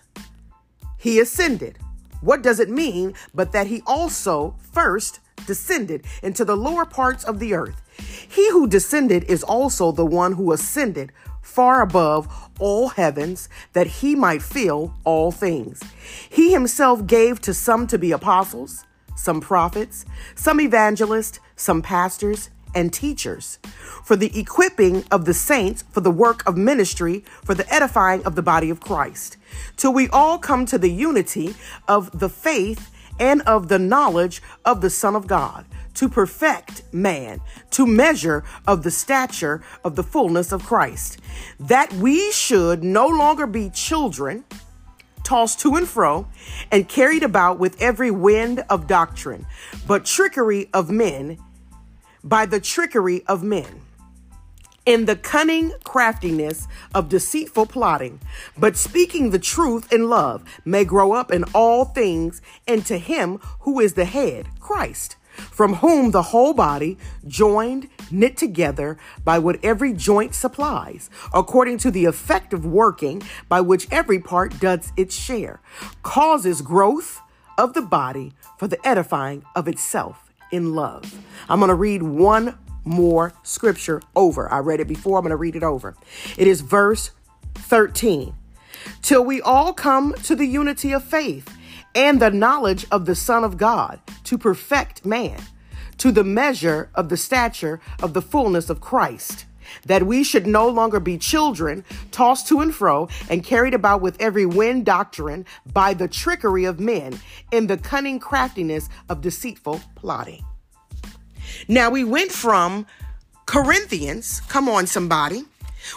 he 0.98 1.20
ascended. 1.20 1.78
What 2.20 2.42
does 2.42 2.60
it 2.60 2.68
mean 2.68 3.14
but 3.34 3.52
that 3.52 3.68
he 3.68 3.82
also 3.86 4.56
first 4.72 5.20
descended 5.46 6.04
into 6.22 6.44
the 6.44 6.56
lower 6.56 6.84
parts 6.84 7.24
of 7.24 7.38
the 7.38 7.54
earth? 7.54 7.80
He 8.28 8.50
who 8.50 8.66
descended 8.66 9.24
is 9.24 9.42
also 9.42 9.92
the 9.92 10.04
one 10.04 10.32
who 10.32 10.52
ascended 10.52 11.12
far 11.56 11.80
above 11.80 12.28
all 12.58 12.88
heavens, 12.88 13.48
that 13.72 13.86
he 13.86 14.14
might 14.14 14.42
fill 14.42 14.92
all 15.04 15.32
things. 15.32 15.82
He 16.28 16.52
himself 16.52 17.06
gave 17.06 17.40
to 17.40 17.54
some 17.54 17.86
to 17.86 17.96
be 17.96 18.12
apostles, 18.12 18.84
some 19.16 19.40
prophets, 19.40 20.04
some 20.34 20.60
evangelists, 20.60 21.40
some 21.56 21.80
pastors, 21.80 22.50
and 22.74 22.92
teachers, 22.92 23.58
for 24.04 24.16
the 24.16 24.38
equipping 24.38 25.02
of 25.10 25.24
the 25.24 25.32
saints 25.32 25.82
for 25.90 26.02
the 26.02 26.10
work 26.10 26.46
of 26.46 26.58
ministry, 26.58 27.24
for 27.42 27.54
the 27.54 27.72
edifying 27.72 28.22
of 28.26 28.34
the 28.34 28.42
body 28.42 28.68
of 28.68 28.80
Christ, 28.80 29.38
till 29.78 29.94
we 29.94 30.10
all 30.10 30.36
come 30.36 30.66
to 30.66 30.76
the 30.76 30.90
unity 30.90 31.54
of 31.88 32.18
the 32.18 32.28
faith 32.28 32.90
and 33.18 33.40
of 33.42 33.68
the 33.68 33.78
knowledge 33.78 34.42
of 34.66 34.82
the 34.82 34.90
Son 34.90 35.16
of 35.16 35.26
God 35.26 35.64
to 35.96 36.08
perfect 36.08 36.82
man, 36.92 37.40
to 37.70 37.86
measure 37.86 38.44
of 38.66 38.82
the 38.82 38.90
stature 38.90 39.62
of 39.84 39.96
the 39.96 40.02
fullness 40.02 40.52
of 40.52 40.64
Christ, 40.64 41.18
that 41.58 41.92
we 41.94 42.30
should 42.32 42.84
no 42.84 43.08
longer 43.08 43.46
be 43.46 43.70
children, 43.70 44.44
tossed 45.24 45.58
to 45.60 45.74
and 45.74 45.88
fro, 45.88 46.28
and 46.70 46.88
carried 46.88 47.22
about 47.22 47.58
with 47.58 47.80
every 47.80 48.10
wind 48.10 48.62
of 48.70 48.86
doctrine, 48.86 49.46
but 49.86 50.04
trickery 50.04 50.68
of 50.72 50.90
men, 50.90 51.38
by 52.22 52.46
the 52.46 52.60
trickery 52.60 53.24
of 53.26 53.42
men 53.42 53.80
in 54.84 55.06
the 55.06 55.16
cunning 55.16 55.72
craftiness 55.82 56.68
of 56.94 57.08
deceitful 57.08 57.66
plotting, 57.66 58.20
but 58.56 58.76
speaking 58.76 59.30
the 59.30 59.38
truth 59.38 59.92
in 59.92 60.08
love 60.08 60.44
may 60.64 60.84
grow 60.84 61.12
up 61.12 61.32
in 61.32 61.42
all 61.52 61.84
things 61.84 62.40
into 62.68 62.96
him 62.96 63.38
who 63.60 63.80
is 63.80 63.94
the 63.94 64.04
head, 64.04 64.46
Christ 64.60 65.16
from 65.36 65.74
whom 65.74 66.10
the 66.10 66.22
whole 66.22 66.54
body, 66.54 66.98
joined, 67.26 67.88
knit 68.10 68.36
together 68.36 68.98
by 69.24 69.38
what 69.38 69.62
every 69.64 69.92
joint 69.92 70.34
supplies, 70.34 71.10
according 71.34 71.78
to 71.78 71.90
the 71.90 72.04
effective 72.04 72.64
working 72.64 73.22
by 73.48 73.60
which 73.60 73.86
every 73.90 74.18
part 74.18 74.58
does 74.60 74.92
its 74.96 75.16
share, 75.16 75.60
causes 76.02 76.62
growth 76.62 77.20
of 77.58 77.74
the 77.74 77.82
body 77.82 78.32
for 78.58 78.68
the 78.68 78.86
edifying 78.86 79.44
of 79.54 79.68
itself 79.68 80.32
in 80.50 80.74
love. 80.74 81.14
I'm 81.48 81.60
going 81.60 81.68
to 81.68 81.74
read 81.74 82.02
one 82.02 82.58
more 82.84 83.32
scripture 83.42 84.00
over. 84.14 84.52
I 84.52 84.58
read 84.58 84.80
it 84.80 84.88
before, 84.88 85.18
I'm 85.18 85.24
going 85.24 85.30
to 85.30 85.36
read 85.36 85.56
it 85.56 85.62
over. 85.62 85.96
It 86.36 86.46
is 86.46 86.60
verse 86.60 87.10
13. 87.54 88.34
Till 89.02 89.24
we 89.24 89.40
all 89.40 89.72
come 89.72 90.14
to 90.24 90.36
the 90.36 90.46
unity 90.46 90.92
of 90.92 91.02
faith 91.02 91.55
and 91.96 92.20
the 92.20 92.30
knowledge 92.30 92.86
of 92.92 93.06
the 93.06 93.14
Son 93.14 93.42
of 93.42 93.56
God 93.56 93.98
to 94.24 94.36
perfect 94.36 95.06
man, 95.06 95.40
to 95.96 96.12
the 96.12 96.22
measure 96.22 96.90
of 96.94 97.08
the 97.08 97.16
stature 97.16 97.80
of 98.02 98.12
the 98.12 98.20
fullness 98.20 98.68
of 98.68 98.82
Christ, 98.82 99.46
that 99.86 100.04
we 100.04 100.22
should 100.22 100.46
no 100.46 100.68
longer 100.68 101.00
be 101.00 101.16
children, 101.16 101.84
tossed 102.12 102.46
to 102.48 102.60
and 102.60 102.72
fro, 102.74 103.08
and 103.30 103.42
carried 103.42 103.72
about 103.72 104.02
with 104.02 104.20
every 104.20 104.44
wind 104.44 104.84
doctrine 104.84 105.46
by 105.72 105.94
the 105.94 106.06
trickery 106.06 106.66
of 106.66 106.78
men, 106.78 107.18
in 107.50 107.66
the 107.66 107.78
cunning 107.78 108.20
craftiness 108.20 108.90
of 109.08 109.22
deceitful 109.22 109.80
plotting. 109.94 110.44
Now 111.66 111.90
we 111.90 112.04
went 112.04 112.30
from 112.30 112.86
Corinthians, 113.46 114.42
come 114.48 114.68
on, 114.68 114.86
somebody, 114.86 115.44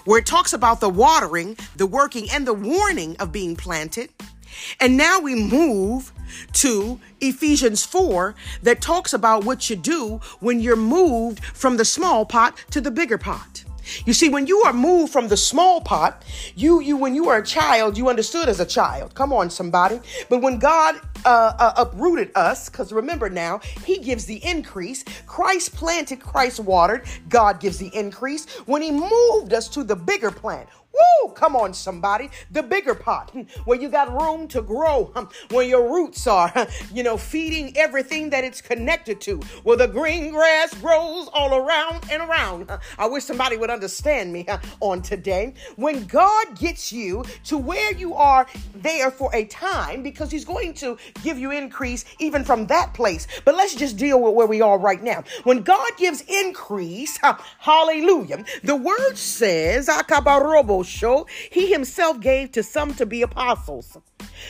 where 0.05 0.19
it 0.19 0.25
talks 0.25 0.53
about 0.53 0.79
the 0.79 0.89
watering, 0.89 1.57
the 1.75 1.87
working, 1.87 2.29
and 2.31 2.47
the 2.47 2.53
warning 2.53 3.17
of 3.17 3.31
being 3.31 3.55
planted 3.55 4.09
and 4.79 4.97
now 4.97 5.19
we 5.19 5.35
move 5.35 6.11
to 6.53 6.99
Ephesians 7.21 7.85
4 7.85 8.35
that 8.63 8.81
talks 8.81 9.13
about 9.13 9.45
what 9.45 9.69
you 9.69 9.75
do 9.75 10.21
when 10.39 10.59
you're 10.59 10.75
moved 10.75 11.43
from 11.43 11.77
the 11.77 11.85
small 11.85 12.25
pot 12.25 12.57
to 12.71 12.81
the 12.81 12.91
bigger 12.91 13.17
pot. 13.17 13.63
You 14.05 14.13
see, 14.13 14.29
when 14.29 14.47
you 14.47 14.59
are 14.59 14.73
moved 14.73 15.11
from 15.11 15.27
the 15.27 15.37
small 15.37 15.81
pot, 15.81 16.23
you 16.55 16.79
you 16.79 16.97
when 16.97 17.15
you 17.15 17.25
were 17.25 17.37
a 17.37 17.45
child, 17.45 17.97
you 17.97 18.09
understood 18.09 18.47
as 18.49 18.59
a 18.59 18.65
child. 18.65 19.15
Come 19.15 19.33
on, 19.33 19.49
somebody. 19.49 19.99
But 20.29 20.41
when 20.41 20.59
God 20.59 20.95
uh, 21.25 21.53
uh, 21.57 21.73
uprooted 21.77 22.31
us, 22.35 22.69
because 22.69 22.91
remember 22.91 23.29
now, 23.29 23.59
He 23.85 23.97
gives 23.97 24.25
the 24.25 24.43
increase. 24.45 25.03
Christ 25.25 25.75
planted, 25.75 26.19
Christ 26.19 26.59
watered. 26.59 27.05
God 27.29 27.59
gives 27.59 27.77
the 27.77 27.93
increase. 27.95 28.47
When 28.65 28.81
He 28.81 28.91
moved 28.91 29.53
us 29.53 29.67
to 29.69 29.83
the 29.83 29.95
bigger 29.95 30.31
plant, 30.31 30.69
Woo! 30.93 31.31
Come 31.33 31.55
on, 31.55 31.73
somebody. 31.73 32.29
The 32.51 32.63
bigger 32.63 32.95
pot, 32.95 33.29
hmm, 33.31 33.41
where 33.65 33.79
you 33.79 33.89
got 33.89 34.11
room 34.11 34.47
to 34.49 34.61
grow, 34.61 35.05
hmm, 35.15 35.53
where 35.53 35.65
your 35.65 35.91
roots 35.93 36.27
are, 36.27 36.51
you 36.93 37.03
know, 37.03 37.17
feeding 37.17 37.75
everything 37.77 38.29
that 38.31 38.43
it's 38.43 38.61
connected 38.61 39.21
to, 39.21 39.37
where 39.63 39.77
the 39.77 39.87
green 39.87 40.31
grass 40.31 40.73
grows 40.75 41.29
all 41.33 41.55
around 41.55 42.03
and 42.11 42.21
around. 42.21 42.71
I 42.97 43.07
wish 43.07 43.23
somebody 43.23 43.57
would 43.57 43.69
understand 43.69 44.33
me 44.33 44.47
on 44.79 45.01
today. 45.01 45.53
When 45.75 46.05
God 46.05 46.57
gets 46.57 46.91
you 46.91 47.23
to 47.45 47.57
where 47.57 47.93
you 47.93 48.15
are 48.15 48.47
there 48.75 49.11
for 49.11 49.33
a 49.33 49.45
time, 49.45 50.03
because 50.03 50.31
He's 50.31 50.45
going 50.45 50.73
to 50.75 50.97
give 51.23 51.37
you 51.37 51.51
increase 51.51 52.05
even 52.19 52.43
from 52.43 52.67
that 52.67 52.93
place. 52.93 53.27
But 53.45 53.55
let's 53.55 53.75
just 53.75 53.97
deal 53.97 54.21
with 54.21 54.33
where 54.33 54.47
we 54.47 54.61
are 54.61 54.79
right 54.79 55.01
now. 55.01 55.23
When 55.43 55.61
God 55.61 55.89
gives 55.97 56.21
increase, 56.21 57.19
hallelujah, 57.59 58.43
the 58.63 58.75
word 58.75 59.17
says, 59.17 59.89
show, 60.83 61.27
he 61.49 61.71
himself 61.71 62.19
gave 62.19 62.51
to 62.53 62.63
some 62.63 62.93
to 62.95 63.05
be 63.05 63.21
apostles, 63.21 63.97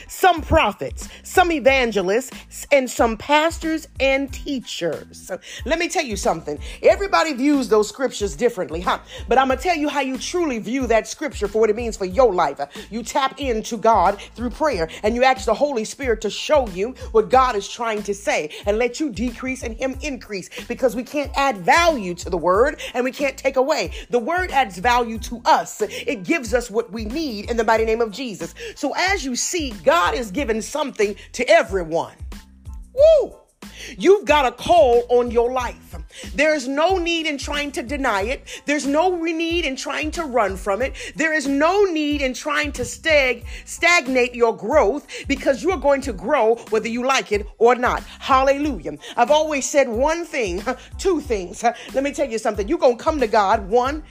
some 0.08 0.42
prophets, 0.42 1.08
some 1.22 1.52
evangelists, 1.52 2.66
and 2.72 2.90
some 2.90 3.16
pastors 3.16 3.88
and 3.98 4.32
teachers. 4.32 5.30
Let 5.64 5.78
me 5.78 5.88
tell 5.88 6.04
you 6.04 6.16
something. 6.16 6.58
Everybody 6.82 7.32
views 7.32 7.68
those 7.68 7.88
scriptures 7.88 8.36
differently, 8.36 8.80
huh? 8.80 8.98
But 9.28 9.38
I'm 9.38 9.48
going 9.48 9.58
to 9.58 9.62
tell 9.62 9.76
you 9.76 9.88
how 9.88 10.00
you 10.00 10.18
truly 10.18 10.58
view 10.58 10.86
that 10.88 11.06
scripture 11.06 11.48
for 11.48 11.60
what 11.60 11.70
it 11.70 11.76
means 11.76 11.96
for 11.96 12.04
your 12.04 12.32
life. 12.32 12.60
You 12.90 13.02
tap 13.02 13.40
into 13.40 13.76
God 13.76 14.20
through 14.34 14.50
prayer 14.50 14.88
and 15.02 15.14
you 15.14 15.24
ask 15.24 15.46
the 15.46 15.54
Holy 15.54 15.84
Spirit 15.84 16.20
to 16.22 16.30
show 16.30 16.68
you 16.68 16.94
what 17.12 17.30
God 17.30 17.56
is 17.56 17.68
trying 17.68 18.02
to 18.04 18.14
say 18.14 18.50
and 18.66 18.78
let 18.78 19.00
you 19.00 19.10
decrease 19.10 19.62
and 19.62 19.76
Him 19.76 19.96
increase 20.02 20.50
because 20.66 20.96
we 20.96 21.02
can't 21.02 21.30
add 21.36 21.58
value 21.58 22.14
to 22.14 22.30
the 22.30 22.36
word 22.36 22.80
and 22.94 23.04
we 23.04 23.12
can't 23.12 23.36
take 23.36 23.56
away. 23.56 23.92
The 24.10 24.18
word 24.18 24.50
adds 24.50 24.78
value 24.78 25.18
to 25.18 25.40
us, 25.44 25.80
it 25.82 26.24
gives 26.24 26.54
us 26.54 26.70
what 26.70 26.90
we 26.92 27.04
need 27.04 27.50
in 27.50 27.56
the 27.56 27.64
mighty 27.64 27.84
name 27.84 28.00
of 28.00 28.10
Jesus. 28.10 28.54
So 28.74 28.92
as 28.96 29.24
you 29.24 29.36
see, 29.36 29.59
God 29.68 30.14
is 30.14 30.30
giving 30.30 30.62
something 30.62 31.14
to 31.32 31.48
everyone. 31.48 32.16
Woo! 32.94 33.36
You've 33.98 34.24
got 34.24 34.46
a 34.46 34.52
call 34.52 35.04
on 35.08 35.30
your 35.30 35.52
life. 35.52 35.96
There 36.34 36.54
is 36.54 36.66
no 36.66 36.98
need 36.98 37.26
in 37.26 37.38
trying 37.38 37.72
to 37.72 37.82
deny 37.82 38.22
it. 38.22 38.62
There's 38.66 38.86
no 38.86 39.16
need 39.16 39.64
in 39.64 39.76
trying 39.76 40.10
to 40.12 40.24
run 40.24 40.56
from 40.56 40.82
it. 40.82 40.94
There 41.16 41.32
is 41.32 41.46
no 41.46 41.84
need 41.84 42.20
in 42.20 42.34
trying 42.34 42.72
to 42.72 42.84
stag- 42.84 43.44
stagnate 43.64 44.34
your 44.34 44.56
growth 44.56 45.06
because 45.28 45.62
you 45.62 45.70
are 45.70 45.78
going 45.78 46.00
to 46.02 46.12
grow 46.12 46.56
whether 46.70 46.88
you 46.88 47.06
like 47.06 47.32
it 47.32 47.46
or 47.58 47.74
not. 47.74 48.02
Hallelujah. 48.02 48.98
I've 49.16 49.30
always 49.30 49.68
said 49.68 49.88
one 49.88 50.24
thing, 50.24 50.62
two 50.98 51.20
things. 51.20 51.62
Let 51.94 52.02
me 52.02 52.12
tell 52.12 52.28
you 52.28 52.38
something. 52.38 52.68
You're 52.68 52.78
going 52.78 52.98
to 52.98 53.04
come 53.04 53.20
to 53.20 53.26
God, 53.28 53.68
one, 53.68 54.02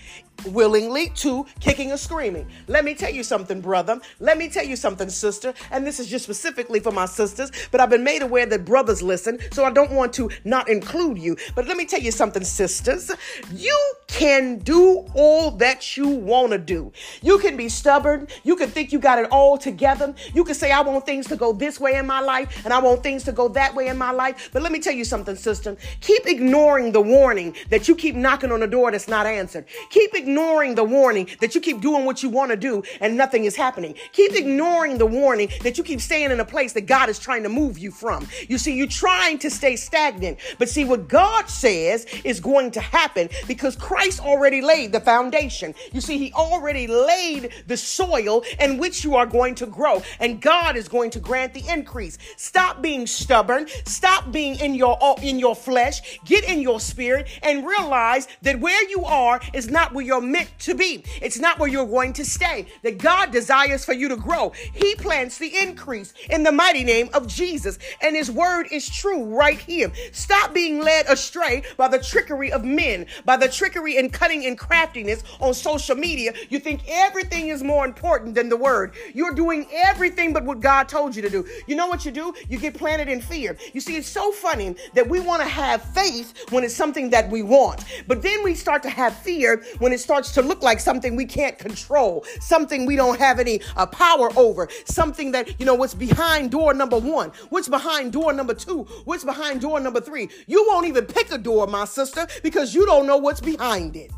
willingly 0.45 1.09
to 1.15 1.45
kicking 1.59 1.91
and 1.91 1.99
screaming. 1.99 2.47
Let 2.67 2.85
me 2.85 2.93
tell 2.95 3.11
you 3.11 3.23
something, 3.23 3.61
brother. 3.61 3.99
Let 4.19 4.37
me 4.37 4.49
tell 4.49 4.65
you 4.65 4.75
something, 4.75 5.09
sister. 5.09 5.53
And 5.71 5.85
this 5.85 5.99
is 5.99 6.07
just 6.07 6.23
specifically 6.23 6.79
for 6.79 6.91
my 6.91 7.05
sisters, 7.05 7.51
but 7.71 7.81
I've 7.81 7.89
been 7.89 8.03
made 8.03 8.21
aware 8.21 8.45
that 8.45 8.65
brothers 8.65 9.01
listen, 9.01 9.39
so 9.51 9.65
I 9.65 9.71
don't 9.71 9.91
want 9.91 10.13
to 10.13 10.29
not 10.43 10.69
include 10.69 11.17
you. 11.17 11.37
But 11.55 11.67
let 11.67 11.77
me 11.77 11.85
tell 11.85 11.99
you 11.99 12.11
something, 12.11 12.43
sisters. 12.43 13.11
You 13.53 13.77
can 14.07 14.59
do 14.59 15.05
all 15.15 15.51
that 15.51 15.97
you 15.97 16.07
want 16.07 16.51
to 16.51 16.57
do. 16.57 16.91
You 17.21 17.39
can 17.39 17.57
be 17.57 17.69
stubborn. 17.69 18.27
You 18.43 18.55
can 18.55 18.69
think 18.69 18.91
you 18.91 18.99
got 18.99 19.19
it 19.19 19.27
all 19.31 19.57
together. 19.57 20.13
You 20.33 20.43
can 20.43 20.55
say, 20.55 20.71
I 20.71 20.81
want 20.81 21.05
things 21.05 21.27
to 21.27 21.35
go 21.35 21.53
this 21.53 21.79
way 21.79 21.95
in 21.95 22.07
my 22.07 22.19
life, 22.19 22.63
and 22.65 22.73
I 22.73 22.79
want 22.79 23.03
things 23.03 23.23
to 23.23 23.31
go 23.31 23.47
that 23.49 23.75
way 23.75 23.87
in 23.87 23.97
my 23.97 24.11
life. 24.11 24.49
But 24.51 24.61
let 24.61 24.71
me 24.71 24.79
tell 24.79 24.93
you 24.93 25.05
something, 25.05 25.35
sister. 25.35 25.77
Keep 26.01 26.27
ignoring 26.27 26.91
the 26.91 27.01
warning 27.01 27.55
that 27.69 27.87
you 27.87 27.95
keep 27.95 28.15
knocking 28.15 28.51
on 28.51 28.59
the 28.61 28.67
door 28.67 28.91
that's 28.91 29.07
not 29.07 29.25
answered. 29.25 29.65
Keep 29.89 30.15
ignoring 30.15 30.28
ignoring 30.29 30.75
the 30.75 30.83
warning 30.83 31.27
that 31.41 31.55
you 31.55 31.61
keep 31.61 31.81
doing 31.81 32.05
what 32.05 32.21
you 32.21 32.29
want 32.29 32.51
to 32.51 32.57
do 32.57 32.83
and 33.01 33.17
nothing 33.17 33.45
is 33.45 33.55
happening. 33.55 33.95
Keep 34.11 34.35
ignoring 34.35 34.97
the 34.99 35.05
warning 35.05 35.49
that 35.63 35.77
you 35.77 35.83
keep 35.83 35.99
staying 35.99 36.29
in 36.29 36.39
a 36.39 36.45
place 36.45 36.73
that 36.73 36.85
God 36.85 37.09
is 37.09 37.17
trying 37.17 37.43
to 37.43 37.49
move 37.49 37.79
you 37.79 37.89
from. 37.89 38.27
You 38.47 38.59
see, 38.59 38.75
you're 38.75 38.87
trying 38.87 39.39
to 39.39 39.49
stay 39.49 39.75
stagnant. 39.75 40.37
But 40.59 40.69
see, 40.69 40.85
what 40.85 41.07
God 41.07 41.49
says 41.49 42.05
is 42.23 42.39
going 42.39 42.71
to 42.71 42.81
happen 42.81 43.29
because 43.47 43.75
Christ 43.75 44.19
already 44.19 44.61
laid 44.61 44.91
the 44.91 44.99
foundation. 44.99 45.73
You 45.93 46.01
see, 46.01 46.17
He 46.19 46.31
already 46.33 46.85
laid 46.85 47.51
the 47.65 47.77
soil 47.77 48.43
in 48.59 48.77
which 48.77 49.03
you 49.03 49.15
are 49.15 49.25
going 49.25 49.55
to 49.55 49.65
grow, 49.65 50.03
and 50.19 50.41
God 50.41 50.75
is 50.75 50.87
going 50.87 51.09
to 51.11 51.19
grant 51.19 51.53
the 51.53 51.63
increase. 51.67 52.17
Stop 52.37 52.81
being 52.81 53.07
stubborn. 53.07 53.67
Stop 53.85 54.31
being 54.31 54.59
in 54.59 54.75
your 54.75 54.97
uh, 55.01 55.15
in 55.23 55.39
your 55.39 55.55
flesh. 55.55 56.19
Get 56.25 56.43
in 56.43 56.61
your 56.61 56.79
spirit 56.79 57.27
and 57.41 57.65
realize 57.65 58.27
that 58.43 58.59
where 58.59 58.89
you 58.89 59.03
are 59.05 59.41
is 59.53 59.69
not 59.69 59.93
where 59.93 60.05
your 60.05 60.18
you're 60.19 60.29
meant 60.29 60.51
to 60.59 60.75
be. 60.75 61.03
It's 61.21 61.39
not 61.39 61.59
where 61.59 61.69
you're 61.69 61.85
going 61.85 62.13
to 62.13 62.25
stay. 62.25 62.67
That 62.83 62.97
God 62.97 63.31
desires 63.31 63.85
for 63.85 63.93
you 63.93 64.09
to 64.09 64.17
grow. 64.17 64.51
He 64.73 64.95
plans 64.95 65.37
the 65.37 65.51
increase 65.61 66.13
in 66.29 66.43
the 66.43 66.51
mighty 66.51 66.83
name 66.83 67.09
of 67.13 67.27
Jesus. 67.27 67.79
And 68.01 68.15
his 68.15 68.29
word 68.29 68.67
is 68.71 68.89
true 68.89 69.23
right 69.23 69.57
here. 69.57 69.91
Stop 70.11 70.53
being 70.53 70.81
led 70.81 71.05
astray 71.07 71.63
by 71.77 71.87
the 71.87 71.99
trickery 71.99 72.51
of 72.51 72.65
men, 72.65 73.05
by 73.25 73.37
the 73.37 73.47
trickery 73.47 73.97
and 73.97 74.11
cutting 74.11 74.45
and 74.45 74.57
craftiness 74.57 75.23
on 75.39 75.53
social 75.53 75.95
media. 75.95 76.33
You 76.49 76.59
think 76.59 76.81
everything 76.87 77.47
is 77.47 77.63
more 77.63 77.85
important 77.85 78.35
than 78.35 78.49
the 78.49 78.57
word. 78.57 78.95
You're 79.13 79.33
doing 79.33 79.67
everything 79.71 80.33
but 80.33 80.43
what 80.43 80.59
God 80.59 80.89
told 80.89 81.15
you 81.15 81.21
to 81.21 81.29
do. 81.29 81.47
You 81.67 81.75
know 81.75 81.87
what 81.87 82.05
you 82.05 82.11
do? 82.11 82.33
You 82.49 82.59
get 82.59 82.73
planted 82.73 83.07
in 83.07 83.21
fear. 83.21 83.57
You 83.73 83.79
see, 83.79 83.95
it's 83.95 84.09
so 84.09 84.31
funny 84.31 84.75
that 84.93 85.07
we 85.07 85.19
want 85.19 85.41
to 85.41 85.47
have 85.47 85.81
faith 85.81 86.51
when 86.51 86.63
it's 86.63 86.75
something 86.75 87.09
that 87.11 87.29
we 87.29 87.41
want. 87.41 87.85
But 88.07 88.21
then 88.21 88.43
we 88.43 88.53
start 88.53 88.83
to 88.83 88.89
have 88.89 89.15
fear 89.15 89.63
when 89.79 89.93
it's 89.93 90.08
starts 90.09 90.31
to 90.31 90.41
look 90.41 90.63
like 90.63 90.79
something 90.79 91.15
we 91.15 91.23
can't 91.23 91.59
control, 91.59 92.25
something 92.39 92.87
we 92.87 92.95
don't 92.95 93.19
have 93.19 93.39
any 93.39 93.61
uh, 93.77 93.85
power 93.85 94.31
over, 94.35 94.67
something 94.85 95.31
that, 95.31 95.59
you 95.59 95.67
know, 95.67 95.75
what's 95.75 95.93
behind 95.93 96.49
door 96.49 96.73
number 96.73 96.97
one, 96.97 97.31
what's 97.49 97.67
behind 97.67 98.11
door 98.11 98.33
number 98.33 98.55
two, 98.55 98.85
what's 99.05 99.23
behind 99.23 99.61
door 99.61 99.79
number 99.79 100.01
three. 100.01 100.27
You 100.47 100.65
won't 100.67 100.87
even 100.87 101.05
pick 101.05 101.31
a 101.31 101.37
door, 101.37 101.67
my 101.67 101.85
sister, 101.85 102.25
because 102.41 102.73
you 102.73 102.87
don't 102.87 103.05
know 103.05 103.17
what's 103.17 103.39
behind 103.39 103.95
it. 103.95 104.11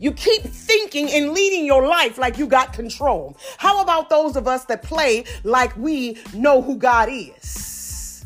You 0.00 0.10
keep 0.10 0.42
thinking 0.42 1.08
and 1.12 1.30
leading 1.30 1.64
your 1.64 1.86
life 1.86 2.18
like 2.18 2.36
you 2.36 2.48
got 2.48 2.72
control. 2.72 3.38
How 3.58 3.80
about 3.80 4.10
those 4.10 4.34
of 4.34 4.48
us 4.48 4.64
that 4.64 4.82
play 4.82 5.22
like 5.44 5.76
we 5.76 6.18
know 6.34 6.62
who 6.62 6.78
God 6.78 7.10
is? 7.12 8.24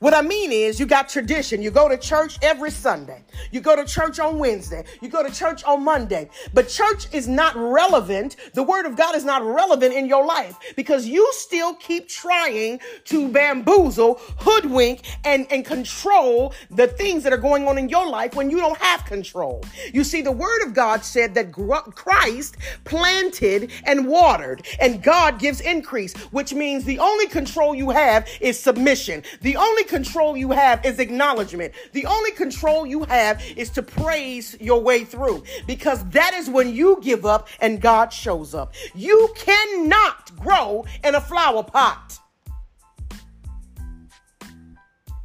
What 0.00 0.14
I 0.14 0.22
mean 0.22 0.52
is, 0.52 0.78
you 0.78 0.86
got 0.86 1.08
tradition. 1.08 1.60
You 1.60 1.72
go 1.72 1.88
to 1.88 1.96
church 1.96 2.38
every 2.40 2.70
Sunday. 2.70 3.24
You 3.50 3.60
go 3.60 3.76
to 3.76 3.84
church 3.84 4.18
on 4.18 4.38
Wednesday. 4.38 4.84
You 5.00 5.08
go 5.08 5.26
to 5.26 5.32
church 5.32 5.64
on 5.64 5.84
Monday. 5.84 6.30
But 6.54 6.68
church 6.68 7.12
is 7.12 7.28
not 7.28 7.54
relevant. 7.56 8.36
The 8.54 8.62
word 8.62 8.86
of 8.86 8.96
God 8.96 9.14
is 9.14 9.24
not 9.24 9.44
relevant 9.44 9.94
in 9.94 10.06
your 10.06 10.24
life 10.24 10.56
because 10.76 11.06
you 11.06 11.28
still 11.32 11.74
keep 11.74 12.08
trying 12.08 12.80
to 13.04 13.28
bamboozle, 13.28 14.20
hoodwink, 14.38 15.02
and, 15.24 15.46
and 15.50 15.64
control 15.64 16.54
the 16.70 16.86
things 16.86 17.22
that 17.24 17.32
are 17.32 17.38
going 17.38 17.66
on 17.68 17.78
in 17.78 17.88
your 17.88 18.08
life 18.08 18.34
when 18.34 18.50
you 18.50 18.58
don't 18.58 18.78
have 18.78 19.04
control. 19.04 19.62
You 19.92 20.04
see, 20.04 20.22
the 20.22 20.32
word 20.32 20.62
of 20.66 20.74
God 20.74 21.04
said 21.04 21.34
that 21.34 21.52
Christ 21.52 22.56
planted 22.84 23.70
and 23.84 24.06
watered, 24.08 24.66
and 24.80 25.02
God 25.02 25.38
gives 25.38 25.60
increase, 25.60 26.14
which 26.32 26.54
means 26.54 26.84
the 26.84 26.98
only 26.98 27.26
control 27.26 27.74
you 27.74 27.90
have 27.90 28.26
is 28.40 28.58
submission. 28.58 29.22
The 29.42 29.56
only 29.56 29.84
control 29.84 30.36
you 30.36 30.50
have 30.52 30.84
is 30.84 30.98
acknowledgement. 30.98 31.74
The 31.92 32.06
only 32.06 32.30
control 32.32 32.86
you 32.86 33.04
have 33.04 33.27
is 33.56 33.70
to 33.70 33.82
praise 33.82 34.56
your 34.60 34.80
way 34.80 35.04
through 35.04 35.42
because 35.66 36.04
that 36.10 36.34
is 36.34 36.48
when 36.48 36.74
you 36.74 36.98
give 37.02 37.26
up 37.26 37.48
and 37.60 37.80
God 37.80 38.12
shows 38.12 38.54
up. 38.54 38.74
You 38.94 39.30
cannot 39.36 40.36
grow 40.36 40.84
in 41.04 41.14
a 41.14 41.20
flower 41.20 41.62
pot. 41.62 42.18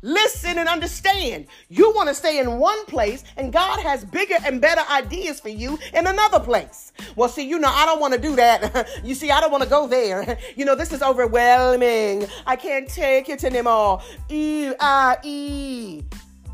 Listen 0.05 0.57
and 0.57 0.67
understand. 0.67 1.47
You 1.69 1.93
want 1.95 2.09
to 2.09 2.13
stay 2.13 2.39
in 2.39 2.59
one 2.59 2.85
place, 2.87 3.23
and 3.37 3.53
God 3.53 3.79
has 3.79 4.03
bigger 4.03 4.35
and 4.45 4.59
better 4.59 4.81
ideas 4.91 5.39
for 5.39 5.47
you 5.47 5.79
in 5.93 6.07
another 6.07 6.41
place. 6.41 6.91
Well, 7.15 7.29
see, 7.29 7.47
you 7.47 7.57
know, 7.57 7.69
I 7.69 7.85
don't 7.85 8.01
want 8.01 8.13
to 8.13 8.19
do 8.19 8.35
that. 8.35 8.89
you 9.05 9.15
see, 9.15 9.31
I 9.31 9.39
don't 9.39 9.49
want 9.49 9.63
to 9.63 9.69
go 9.69 9.87
there. 9.87 10.37
you 10.57 10.65
know, 10.65 10.75
this 10.75 10.91
is 10.91 11.01
overwhelming. 11.01 12.27
I 12.45 12.57
can't 12.57 12.89
take 12.89 13.29
it 13.29 13.45
anymore. 13.45 14.01
E 14.27 14.73
I 14.77 15.17
E. 15.23 16.03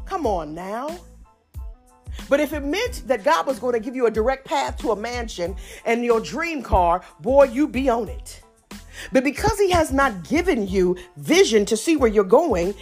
Come 0.05 0.27
on 0.27 0.53
now. 0.53 0.99
But 2.27 2.39
if 2.39 2.53
it 2.53 2.63
meant 2.63 3.03
that 3.07 3.23
God 3.23 3.47
was 3.47 3.59
going 3.59 3.73
to 3.73 3.79
give 3.79 3.95
you 3.95 4.07
a 4.07 4.11
direct 4.11 4.45
path 4.45 4.77
to 4.79 4.91
a 4.91 4.95
mansion 4.95 5.55
and 5.85 6.03
your 6.03 6.19
dream 6.19 6.61
car, 6.61 7.01
boy, 7.21 7.45
you 7.45 7.67
be 7.67 7.89
on 7.89 8.09
it. 8.09 8.41
But 9.11 9.23
because 9.23 9.57
he 9.57 9.71
has 9.71 9.91
not 9.91 10.27
given 10.27 10.67
you 10.67 10.97
vision 11.17 11.65
to 11.65 11.77
see 11.77 11.95
where 11.95 12.09
you're 12.09 12.23
going. 12.23 12.73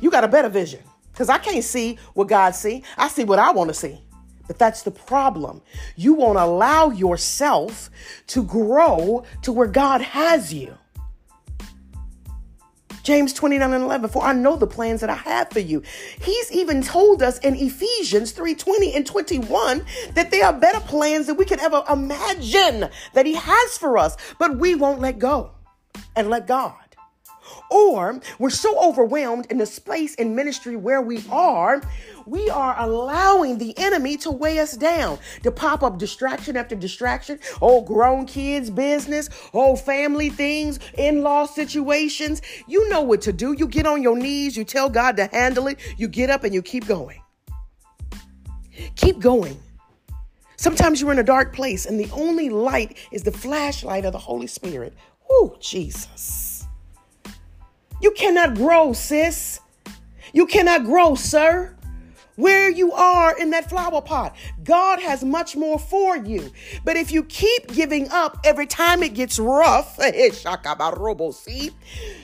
You 0.00 0.10
got 0.10 0.24
a 0.24 0.28
better 0.28 0.48
vision. 0.48 0.80
Because 1.12 1.28
I 1.28 1.38
can't 1.38 1.64
see 1.64 1.98
what 2.14 2.28
God 2.28 2.54
see. 2.54 2.84
I 2.96 3.08
see 3.08 3.24
what 3.24 3.38
I 3.38 3.52
want 3.52 3.68
to 3.68 3.74
see. 3.74 4.00
But 4.46 4.58
that's 4.58 4.82
the 4.82 4.90
problem. 4.90 5.62
You 5.94 6.14
won't 6.14 6.38
allow 6.38 6.90
yourself 6.90 7.90
to 8.28 8.42
grow 8.42 9.24
to 9.42 9.52
where 9.52 9.68
God 9.68 10.00
has 10.00 10.52
you. 10.52 10.76
James 13.02 13.32
29 13.32 13.72
and 13.72 13.84
11, 13.84 14.10
for 14.10 14.22
I 14.22 14.32
know 14.32 14.56
the 14.56 14.66
plans 14.66 15.00
that 15.00 15.10
I 15.10 15.14
have 15.14 15.50
for 15.50 15.60
you. 15.60 15.82
He's 16.20 16.52
even 16.52 16.82
told 16.82 17.22
us 17.22 17.38
in 17.38 17.54
Ephesians 17.56 18.32
3 18.32 18.54
20 18.54 18.94
and 18.94 19.06
21 19.06 19.84
that 20.14 20.30
there 20.30 20.46
are 20.46 20.52
better 20.52 20.80
plans 20.80 21.26
than 21.26 21.36
we 21.36 21.44
could 21.44 21.60
ever 21.60 21.82
imagine 21.90 22.88
that 23.14 23.26
He 23.26 23.34
has 23.34 23.78
for 23.78 23.98
us, 23.98 24.16
but 24.38 24.58
we 24.58 24.74
won't 24.74 25.00
let 25.00 25.18
go 25.18 25.52
and 26.16 26.30
let 26.30 26.46
God. 26.46 26.81
Or 27.72 28.20
we're 28.38 28.50
so 28.50 28.78
overwhelmed 28.86 29.46
in 29.50 29.56
the 29.56 29.64
space 29.64 30.14
in 30.16 30.36
ministry 30.36 30.76
where 30.76 31.00
we 31.00 31.24
are, 31.30 31.80
we 32.26 32.50
are 32.50 32.76
allowing 32.78 33.56
the 33.56 33.72
enemy 33.78 34.18
to 34.18 34.30
weigh 34.30 34.58
us 34.58 34.76
down, 34.76 35.18
to 35.42 35.50
pop 35.50 35.82
up 35.82 35.96
distraction 35.96 36.58
after 36.58 36.76
distraction. 36.76 37.40
Oh, 37.62 37.80
grown 37.80 38.26
kids' 38.26 38.68
business, 38.68 39.30
oh, 39.54 39.74
family 39.74 40.28
things, 40.28 40.80
in 40.98 41.22
law 41.22 41.46
situations. 41.46 42.42
You 42.66 42.90
know 42.90 43.00
what 43.00 43.22
to 43.22 43.32
do. 43.32 43.54
You 43.54 43.66
get 43.66 43.86
on 43.86 44.02
your 44.02 44.18
knees, 44.18 44.54
you 44.54 44.64
tell 44.64 44.90
God 44.90 45.16
to 45.16 45.30
handle 45.32 45.66
it, 45.66 45.78
you 45.96 46.08
get 46.08 46.28
up 46.28 46.44
and 46.44 46.52
you 46.52 46.60
keep 46.60 46.86
going. 46.86 47.22
Keep 48.96 49.20
going. 49.20 49.58
Sometimes 50.56 51.00
you're 51.00 51.12
in 51.12 51.18
a 51.18 51.24
dark 51.24 51.54
place 51.54 51.86
and 51.86 51.98
the 51.98 52.10
only 52.12 52.50
light 52.50 52.98
is 53.10 53.22
the 53.22 53.32
flashlight 53.32 54.04
of 54.04 54.12
the 54.12 54.18
Holy 54.18 54.46
Spirit. 54.46 54.92
Oh, 55.30 55.56
Jesus. 55.58 56.51
You 58.02 58.10
cannot 58.10 58.56
grow, 58.56 58.92
sis. 58.92 59.60
You 60.32 60.46
cannot 60.46 60.84
grow, 60.84 61.14
sir 61.14 61.76
where 62.36 62.70
you 62.70 62.92
are 62.92 63.38
in 63.38 63.50
that 63.50 63.68
flower 63.68 64.00
pot. 64.00 64.34
God 64.64 65.00
has 65.00 65.22
much 65.22 65.56
more 65.56 65.78
for 65.78 66.16
you. 66.16 66.50
But 66.84 66.96
if 66.96 67.12
you 67.12 67.24
keep 67.24 67.68
giving 67.68 68.08
up 68.10 68.38
every 68.44 68.66
time 68.66 69.02
it 69.02 69.14
gets 69.14 69.38
rough, 69.38 69.98
eh, 70.00 70.30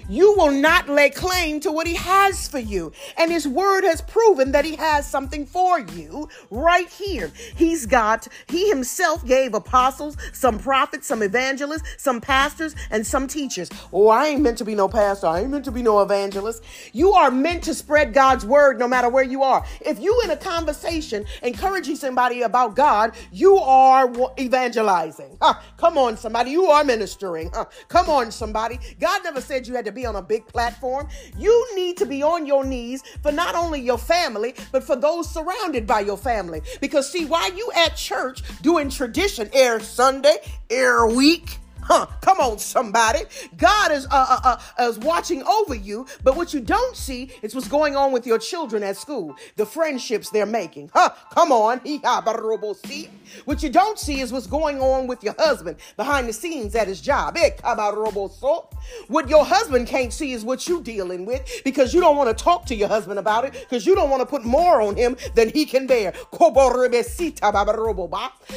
you 0.08 0.34
will 0.34 0.50
not 0.50 0.88
lay 0.88 1.10
claim 1.10 1.60
to 1.60 1.70
what 1.70 1.86
He 1.86 1.94
has 1.94 2.48
for 2.48 2.58
you. 2.58 2.92
And 3.16 3.30
His 3.30 3.46
Word 3.46 3.84
has 3.84 4.00
proven 4.00 4.52
that 4.52 4.64
He 4.64 4.76
has 4.76 5.06
something 5.06 5.46
for 5.46 5.80
you 5.80 6.28
right 6.50 6.88
here. 6.88 7.30
He's 7.54 7.86
got, 7.86 8.28
He 8.48 8.68
Himself 8.68 9.24
gave 9.26 9.54
apostles, 9.54 10.16
some 10.32 10.58
prophets, 10.58 11.06
some 11.06 11.22
evangelists, 11.22 12.02
some 12.02 12.20
pastors, 12.20 12.74
and 12.90 13.06
some 13.06 13.26
teachers. 13.26 13.70
Oh, 13.92 14.08
I 14.08 14.26
ain't 14.28 14.42
meant 14.42 14.58
to 14.58 14.64
be 14.64 14.74
no 14.74 14.88
pastor. 14.88 15.26
I 15.26 15.40
ain't 15.40 15.50
meant 15.50 15.64
to 15.66 15.72
be 15.72 15.82
no 15.82 16.00
evangelist. 16.00 16.62
You 16.92 17.12
are 17.12 17.30
meant 17.30 17.64
to 17.64 17.74
spread 17.74 18.14
God's 18.14 18.44
Word 18.44 18.78
no 18.78 18.88
matter 18.88 19.08
where 19.08 19.24
you 19.24 19.42
are. 19.42 19.64
If 19.80 20.00
you 20.00 20.20
in 20.24 20.30
a 20.30 20.36
conversation 20.36 21.26
encouraging 21.42 21.96
somebody 21.96 22.42
about 22.42 22.74
God, 22.74 23.14
you 23.32 23.56
are 23.56 24.10
evangelizing. 24.38 25.36
Huh. 25.40 25.54
Come 25.76 25.98
on, 25.98 26.16
somebody. 26.16 26.50
You 26.50 26.66
are 26.66 26.84
ministering. 26.84 27.50
Huh. 27.52 27.66
Come 27.88 28.08
on, 28.08 28.30
somebody. 28.30 28.78
God 29.00 29.22
never 29.24 29.40
said 29.40 29.66
you 29.66 29.74
had 29.74 29.84
to 29.84 29.92
be 29.98 30.06
on 30.06 30.16
a 30.16 30.22
big 30.22 30.46
platform. 30.46 31.08
You 31.36 31.54
need 31.74 31.96
to 31.96 32.06
be 32.06 32.22
on 32.22 32.46
your 32.46 32.64
knees 32.64 33.02
for 33.22 33.32
not 33.32 33.54
only 33.54 33.80
your 33.80 33.98
family, 33.98 34.54
but 34.70 34.84
for 34.84 34.94
those 34.94 35.28
surrounded 35.28 35.86
by 35.86 36.00
your 36.00 36.16
family. 36.16 36.62
Because 36.80 37.10
see, 37.10 37.24
while 37.24 37.52
you 37.52 37.70
at 37.74 37.96
church 37.96 38.42
doing 38.62 38.90
tradition 38.90 39.50
air 39.52 39.80
Sunday, 39.80 40.36
air 40.70 41.06
week, 41.06 41.58
Huh, 41.88 42.04
come 42.20 42.38
on, 42.38 42.58
somebody. 42.58 43.20
God 43.56 43.92
is, 43.92 44.04
uh, 44.10 44.10
uh, 44.44 44.58
uh, 44.78 44.88
is 44.90 44.98
watching 44.98 45.42
over 45.44 45.74
you, 45.74 46.06
but 46.22 46.36
what 46.36 46.52
you 46.52 46.60
don't 46.60 46.94
see 46.94 47.30
is 47.40 47.54
what's 47.54 47.66
going 47.66 47.96
on 47.96 48.12
with 48.12 48.26
your 48.26 48.38
children 48.38 48.82
at 48.82 48.98
school, 48.98 49.34
the 49.56 49.64
friendships 49.64 50.28
they're 50.28 50.44
making. 50.44 50.90
Huh, 50.92 51.08
come 51.32 51.50
on. 51.50 51.80
What 53.44 53.62
you 53.62 53.68
don't 53.68 53.98
see 53.98 54.20
is 54.20 54.32
what's 54.32 54.46
going 54.46 54.80
on 54.80 55.06
with 55.06 55.22
your 55.22 55.34
husband 55.38 55.76
behind 55.96 56.28
the 56.28 56.32
scenes 56.32 56.74
at 56.74 56.88
his 56.88 57.00
job. 57.00 57.36
What 59.08 59.28
your 59.28 59.44
husband 59.44 59.86
can't 59.86 60.12
see 60.12 60.32
is 60.32 60.44
what 60.44 60.66
you're 60.68 60.82
dealing 60.82 61.26
with 61.26 61.62
because 61.64 61.92
you 61.92 62.00
don't 62.00 62.16
want 62.16 62.36
to 62.36 62.44
talk 62.44 62.64
to 62.66 62.74
your 62.74 62.88
husband 62.88 63.18
about 63.18 63.44
it 63.44 63.52
because 63.52 63.86
you 63.86 63.94
don't 63.94 64.10
want 64.10 64.20
to 64.20 64.26
put 64.26 64.44
more 64.44 64.80
on 64.80 64.96
him 64.96 65.16
than 65.34 65.50
he 65.50 65.66
can 65.66 65.86
bear. 65.86 66.12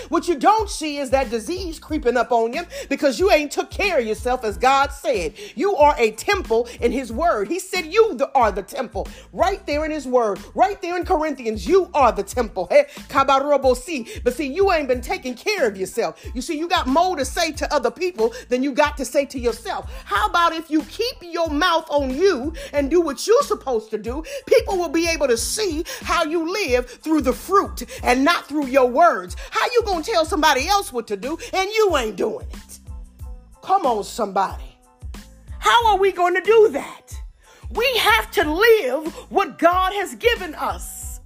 What 0.10 0.28
you 0.28 0.36
don't 0.36 0.70
see 0.70 0.98
is 0.98 1.10
that 1.10 1.30
disease 1.30 1.80
creeping 1.80 2.18
up 2.18 2.32
on 2.32 2.54
you 2.54 2.64
because 2.90 3.20
you 3.22 3.30
ain't 3.30 3.52
took 3.52 3.70
care 3.70 4.00
of 4.00 4.06
yourself 4.08 4.44
as 4.44 4.58
God 4.58 4.92
said. 4.92 5.36
You 5.54 5.76
are 5.76 5.94
a 6.00 6.10
temple 6.10 6.68
in 6.80 6.92
his 6.92 7.12
word. 7.12 7.50
He 7.50 7.60
said 7.60 7.86
you 7.94 8.20
are 8.34 8.52
the 8.52 8.64
temple. 8.64 9.08
Right 9.32 9.64
there 9.68 9.86
in 9.86 9.92
his 9.92 10.08
word. 10.08 10.40
Right 10.56 10.82
there 10.82 10.98
in 10.98 11.06
Corinthians, 11.06 11.68
you 11.68 11.92
are 11.94 12.12
the 12.12 12.24
temple. 12.24 12.68
But 12.72 14.34
see, 14.34 14.48
you 14.48 14.72
ain't 14.72 14.88
been 14.88 15.02
taking 15.02 15.36
care 15.36 15.68
of 15.68 15.78
yourself. 15.78 16.26
You 16.34 16.42
see, 16.42 16.58
you 16.58 16.68
got 16.68 16.88
more 16.88 17.16
to 17.16 17.24
say 17.24 17.52
to 17.52 17.72
other 17.72 17.92
people 17.92 18.34
than 18.50 18.64
you 18.64 18.72
got 18.72 18.98
to 18.98 19.06
say 19.06 19.26
to 19.26 19.38
yourself. 19.38 19.92
How 20.04 20.26
about 20.26 20.54
if 20.54 20.72
you 20.72 20.82
keep 20.86 21.18
your 21.22 21.52
mouth 21.52 21.86
on 21.92 22.10
you 22.10 22.54
and 22.74 22.90
do 22.90 23.02
what 23.02 23.28
you're 23.28 23.44
supposed 23.44 23.92
to 23.92 24.00
do? 24.00 24.24
People 24.48 24.78
will 24.78 24.90
be 24.90 25.08
able 25.08 25.28
to 25.28 25.38
see 25.38 25.86
how 26.02 26.24
you 26.24 26.52
live 26.52 26.90
through 26.90 27.22
the 27.22 27.34
fruit 27.34 27.84
and 28.02 28.26
not 28.26 28.48
through 28.48 28.66
your 28.66 28.88
words. 28.88 29.36
How 29.52 29.68
you 29.68 29.84
gonna 29.86 30.04
tell 30.04 30.26
somebody 30.26 30.68
else 30.68 30.92
what 30.92 31.06
to 31.10 31.18
do 31.18 31.38
and 31.54 31.70
you 31.70 31.96
ain't 31.98 32.16
doing 32.16 32.48
it? 32.50 32.81
Come 33.62 33.86
on, 33.86 34.04
somebody. 34.04 34.78
How 35.60 35.88
are 35.88 35.98
we 35.98 36.12
going 36.12 36.34
to 36.36 36.42
do 36.42 36.70
that? 36.70 37.14
We 37.72 37.88
have 37.98 38.32
to 38.32 38.50
live 38.50 39.14
what 39.30 39.58
God 39.60 39.94
has 39.94 40.16
given 40.16 40.56
us. 40.56 41.20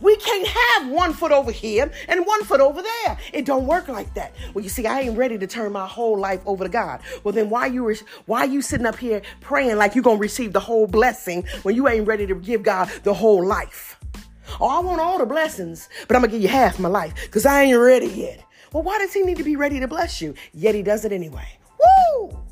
We 0.00 0.16
can't 0.16 0.46
have 0.46 0.88
one 0.88 1.12
foot 1.12 1.32
over 1.32 1.50
here 1.50 1.90
and 2.08 2.26
one 2.26 2.44
foot 2.44 2.60
over 2.60 2.82
there. 2.82 3.18
It 3.32 3.44
don't 3.44 3.66
work 3.66 3.88
like 3.88 4.12
that. 4.14 4.34
Well, 4.52 4.62
you 4.62 4.68
see, 4.68 4.86
I 4.86 5.00
ain't 5.00 5.16
ready 5.16 5.38
to 5.38 5.46
turn 5.46 5.72
my 5.72 5.86
whole 5.86 6.18
life 6.18 6.40
over 6.46 6.64
to 6.64 6.70
God. 6.70 7.00
Well, 7.22 7.32
then 7.32 7.48
why 7.50 7.66
you 7.66 7.94
why 8.26 8.44
you 8.44 8.60
sitting 8.62 8.86
up 8.86 8.96
here 8.96 9.22
praying 9.40 9.76
like 9.76 9.94
you're 9.94 10.04
gonna 10.04 10.18
receive 10.18 10.52
the 10.52 10.60
whole 10.60 10.86
blessing 10.86 11.44
when 11.62 11.74
you 11.74 11.88
ain't 11.88 12.06
ready 12.06 12.26
to 12.26 12.34
give 12.34 12.62
God 12.62 12.90
the 13.02 13.14
whole 13.14 13.44
life? 13.44 13.98
Oh, 14.60 14.68
I 14.68 14.80
want 14.80 15.00
all 15.00 15.18
the 15.18 15.26
blessings, 15.26 15.88
but 16.06 16.16
I'm 16.16 16.22
gonna 16.22 16.32
give 16.32 16.42
you 16.42 16.48
half 16.48 16.78
my 16.78 16.88
life 16.88 17.14
because 17.22 17.46
I 17.46 17.62
ain't 17.62 17.78
ready 17.78 18.08
yet. 18.08 18.44
Well, 18.72 18.82
why 18.82 18.98
does 18.98 19.12
he 19.12 19.22
need 19.22 19.38
to 19.38 19.44
be 19.44 19.56
ready 19.56 19.80
to 19.80 19.88
bless 19.88 20.20
you? 20.20 20.34
Yet 20.52 20.74
he 20.74 20.82
does 20.82 21.04
it 21.04 21.12
anyway. 21.12 21.48
Woo! 21.80 22.44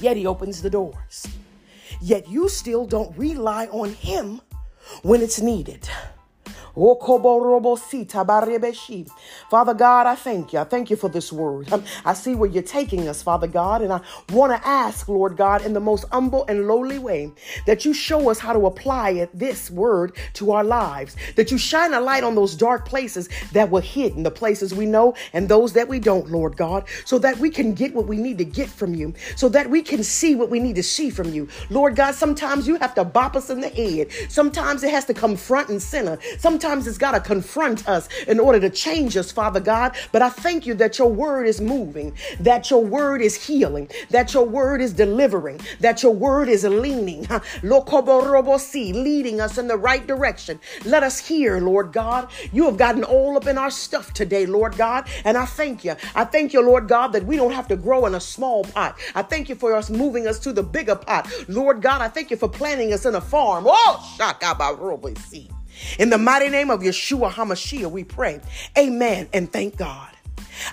Yet 0.00 0.16
he 0.16 0.26
opens 0.26 0.62
the 0.62 0.70
doors. 0.70 1.26
Yet 2.00 2.28
you 2.28 2.48
still 2.48 2.86
don't 2.86 3.16
rely 3.18 3.66
on 3.66 3.92
him 3.92 4.40
when 5.02 5.20
it's 5.20 5.40
needed. 5.40 5.88
Father 6.74 6.98
God, 9.74 10.06
I 10.06 10.14
thank 10.14 10.52
you. 10.52 10.58
I 10.58 10.64
thank 10.64 10.90
you 10.90 10.96
for 10.96 11.08
this 11.08 11.32
word. 11.32 11.72
Um, 11.72 11.84
I 12.04 12.14
see 12.14 12.34
where 12.34 12.48
you're 12.48 12.62
taking 12.62 13.08
us, 13.08 13.22
Father 13.22 13.46
God, 13.46 13.82
and 13.82 13.92
I 13.92 14.00
want 14.30 14.52
to 14.52 14.68
ask, 14.68 15.08
Lord 15.08 15.36
God, 15.36 15.64
in 15.64 15.72
the 15.72 15.80
most 15.80 16.04
humble 16.12 16.44
and 16.46 16.68
lowly 16.68 16.98
way, 16.98 17.32
that 17.66 17.84
you 17.84 17.92
show 17.92 18.30
us 18.30 18.38
how 18.38 18.52
to 18.52 18.66
apply 18.66 19.10
it, 19.10 19.36
this 19.36 19.70
word 19.70 20.16
to 20.34 20.52
our 20.52 20.64
lives, 20.64 21.16
that 21.36 21.50
you 21.50 21.58
shine 21.58 21.94
a 21.94 22.00
light 22.00 22.24
on 22.24 22.34
those 22.34 22.54
dark 22.54 22.86
places 22.86 23.28
that 23.52 23.70
were 23.70 23.80
hidden, 23.80 24.22
the 24.22 24.30
places 24.30 24.74
we 24.74 24.86
know 24.86 25.14
and 25.32 25.48
those 25.48 25.72
that 25.72 25.88
we 25.88 25.98
don't, 25.98 26.30
Lord 26.30 26.56
God, 26.56 26.84
so 27.04 27.18
that 27.18 27.38
we 27.38 27.50
can 27.50 27.74
get 27.74 27.94
what 27.94 28.06
we 28.06 28.16
need 28.16 28.38
to 28.38 28.44
get 28.44 28.68
from 28.68 28.94
you, 28.94 29.14
so 29.36 29.48
that 29.48 29.68
we 29.68 29.82
can 29.82 30.02
see 30.02 30.34
what 30.34 30.50
we 30.50 30.60
need 30.60 30.76
to 30.76 30.82
see 30.82 31.10
from 31.10 31.32
you. 31.32 31.48
Lord 31.68 31.96
God, 31.96 32.14
sometimes 32.14 32.68
you 32.68 32.76
have 32.76 32.94
to 32.94 33.04
bop 33.04 33.36
us 33.36 33.50
in 33.50 33.60
the 33.60 33.68
head. 33.68 34.08
Sometimes 34.28 34.84
it 34.84 34.90
has 34.90 35.04
to 35.06 35.14
come 35.14 35.36
front 35.36 35.68
and 35.68 35.82
center. 35.82 36.18
Sometimes 36.38 36.59
Sometimes 36.60 36.86
it's 36.86 36.98
got 36.98 37.12
to 37.12 37.20
confront 37.20 37.88
us 37.88 38.06
in 38.28 38.38
order 38.38 38.60
to 38.60 38.68
change 38.68 39.16
us, 39.16 39.32
Father 39.32 39.60
God. 39.60 39.96
But 40.12 40.20
I 40.20 40.28
thank 40.28 40.66
you 40.66 40.74
that 40.74 40.98
your 40.98 41.08
word 41.10 41.46
is 41.46 41.58
moving, 41.58 42.14
that 42.38 42.70
your 42.70 42.84
word 42.84 43.22
is 43.22 43.34
healing, 43.46 43.88
that 44.10 44.34
your 44.34 44.44
word 44.44 44.82
is 44.82 44.92
delivering, 44.92 45.58
that 45.80 46.02
your 46.02 46.12
word 46.12 46.50
is 46.50 46.64
leaning, 46.64 47.26
leading 48.92 49.40
us 49.40 49.56
in 49.56 49.68
the 49.68 49.76
right 49.78 50.06
direction. 50.06 50.60
Let 50.84 51.02
us 51.02 51.18
hear, 51.18 51.60
Lord 51.60 51.94
God. 51.94 52.28
You 52.52 52.66
have 52.66 52.76
gotten 52.76 53.04
all 53.04 53.38
up 53.38 53.46
in 53.46 53.56
our 53.56 53.70
stuff 53.70 54.12
today, 54.12 54.44
Lord 54.44 54.76
God. 54.76 55.08
And 55.24 55.38
I 55.38 55.46
thank 55.46 55.82
you. 55.82 55.96
I 56.14 56.26
thank 56.26 56.52
you, 56.52 56.60
Lord 56.60 56.88
God, 56.88 57.14
that 57.14 57.24
we 57.24 57.36
don't 57.36 57.52
have 57.52 57.68
to 57.68 57.76
grow 57.76 58.04
in 58.04 58.14
a 58.14 58.20
small 58.20 58.64
pot. 58.64 58.98
I 59.14 59.22
thank 59.22 59.48
you 59.48 59.54
for 59.54 59.74
us 59.74 59.88
moving 59.88 60.26
us 60.26 60.38
to 60.40 60.52
the 60.52 60.62
bigger 60.62 60.96
pot. 60.96 61.26
Lord 61.48 61.80
God, 61.80 62.02
I 62.02 62.08
thank 62.08 62.30
you 62.30 62.36
for 62.36 62.50
planting 62.50 62.92
us 62.92 63.06
in 63.06 63.14
a 63.14 63.20
farm. 63.22 63.64
Oh, 63.66 64.16
shakabarobosi. 64.18 65.59
In 65.98 66.10
the 66.10 66.18
mighty 66.18 66.48
name 66.48 66.70
of 66.70 66.80
Yeshua 66.80 67.30
HaMashiach, 67.30 67.90
we 67.90 68.04
pray. 68.04 68.40
Amen 68.76 69.28
and 69.32 69.52
thank 69.52 69.76
God. 69.76 70.10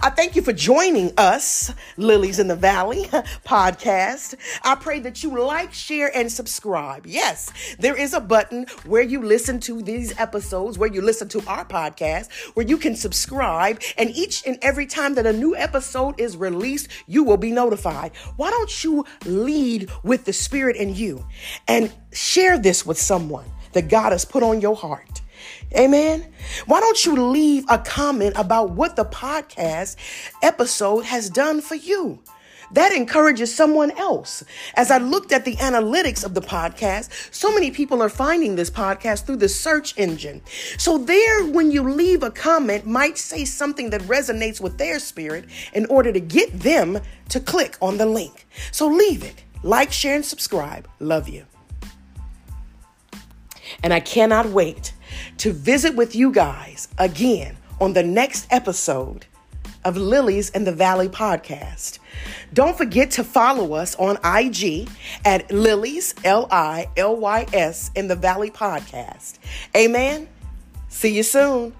I 0.02 0.10
thank 0.10 0.36
you 0.36 0.42
for 0.42 0.54
joining 0.54 1.12
us, 1.18 1.74
Lilies 1.98 2.40
in 2.40 2.48
the 2.48 2.56
Valley 2.56 3.04
podcast. 3.46 4.36
I 4.64 4.76
pray 4.76 5.00
that 5.00 5.24
you 5.24 5.40
like, 5.40 5.74
share, 5.74 6.16
and 6.16 6.32
subscribe. 6.32 7.06
Yes, 7.06 7.52
there 7.80 7.96
is 7.96 8.14
a 8.14 8.20
button 8.20 8.66
where 8.86 9.02
you 9.02 9.22
listen 9.22 9.60
to 9.62 9.82
these 9.82 10.18
episodes, 10.20 10.78
where 10.78 10.92
you 10.92 11.02
listen 11.02 11.30
to 11.30 11.44
our 11.48 11.66
podcast, 11.66 12.32
where 12.54 12.66
you 12.66 12.78
can 12.78 12.96
subscribe. 12.96 13.82
And 13.98 14.10
each 14.12 14.46
and 14.46 14.58
every 14.62 14.86
time 14.86 15.16
that 15.16 15.26
a 15.26 15.34
new 15.34 15.56
episode 15.56 16.20
is 16.20 16.36
released, 16.36 16.90
you 17.08 17.24
will 17.24 17.38
be 17.38 17.52
notified. 17.52 18.16
Why 18.36 18.50
don't 18.50 18.84
you 18.84 19.06
lead 19.26 19.90
with 20.04 20.26
the 20.26 20.34
Spirit 20.34 20.76
in 20.76 20.96
you 20.96 21.26
and 21.68 21.94
share 22.12 22.58
this 22.58 22.86
with 22.86 22.98
someone? 22.98 23.46
That 23.78 23.90
God 23.90 24.12
has 24.12 24.26
put 24.26 24.42
on 24.42 24.60
your 24.60 24.76
heart. 24.76 25.22
Amen. 25.78 26.34
Why 26.66 26.80
don't 26.80 27.06
you 27.06 27.16
leave 27.30 27.64
a 27.70 27.78
comment 27.78 28.34
about 28.36 28.72
what 28.72 28.96
the 28.96 29.06
podcast 29.06 29.98
episode 30.42 31.06
has 31.06 31.30
done 31.30 31.62
for 31.62 31.76
you? 31.76 32.20
That 32.72 32.92
encourages 32.92 33.54
someone 33.54 33.92
else. 33.92 34.44
As 34.74 34.90
I 34.90 34.98
looked 34.98 35.32
at 35.32 35.46
the 35.46 35.56
analytics 35.58 36.26
of 36.26 36.34
the 36.34 36.42
podcast, 36.42 37.34
so 37.34 37.54
many 37.54 37.70
people 37.70 38.02
are 38.02 38.10
finding 38.10 38.56
this 38.56 38.72
podcast 38.72 39.26
through 39.26 39.38
the 39.38 39.48
search 39.48 39.94
engine. 39.98 40.42
So, 40.78 40.98
there, 40.98 41.46
when 41.46 41.70
you 41.70 41.84
leave 41.84 42.24
a 42.24 42.32
comment, 42.32 42.88
might 42.88 43.20
say 43.20 43.46
something 43.46 43.92
that 43.92 44.02
resonates 44.02 44.60
with 44.60 44.80
their 44.80 45.00
spirit 45.00 45.46
in 45.74 45.86
order 45.86 46.12
to 46.12 46.20
get 46.20 46.52
them 46.60 47.00
to 47.30 47.40
click 47.40 47.78
on 47.80 47.98
the 47.98 48.08
link. 48.08 48.48
So, 48.72 48.88
leave 48.88 49.24
it. 49.24 49.44
Like, 49.64 49.92
share, 49.92 50.16
and 50.16 50.26
subscribe. 50.26 50.90
Love 51.00 51.30
you. 51.30 51.46
And 53.84 53.94
I 53.94 54.00
cannot 54.00 54.48
wait 54.48 54.94
to 55.38 55.54
visit 55.54 55.96
with 55.96 56.16
you 56.16 56.32
guys 56.32 56.88
again 56.98 57.58
on 57.80 57.94
the 57.94 58.04
next 58.04 58.48
episode 58.50 59.26
of 59.86 59.96
Lilies 59.96 60.50
in 60.50 60.66
the 60.66 60.72
Valley 60.72 61.08
podcast. 61.08 62.00
Don't 62.54 62.78
forget 62.78 63.12
to 63.12 63.24
follow 63.24 63.74
us 63.74 63.96
on 63.96 64.18
IG 64.26 64.90
at 65.24 65.50
Lilies, 65.52 66.14
L 66.24 66.48
I 66.52 66.90
L 66.98 67.16
Y 67.16 67.46
S, 67.54 67.92
in 67.96 68.08
the 68.08 68.16
Valley 68.16 68.52
podcast. 68.52 69.40
Amen. 69.76 70.28
See 70.90 71.16
you 71.16 71.24
soon. 71.24 71.74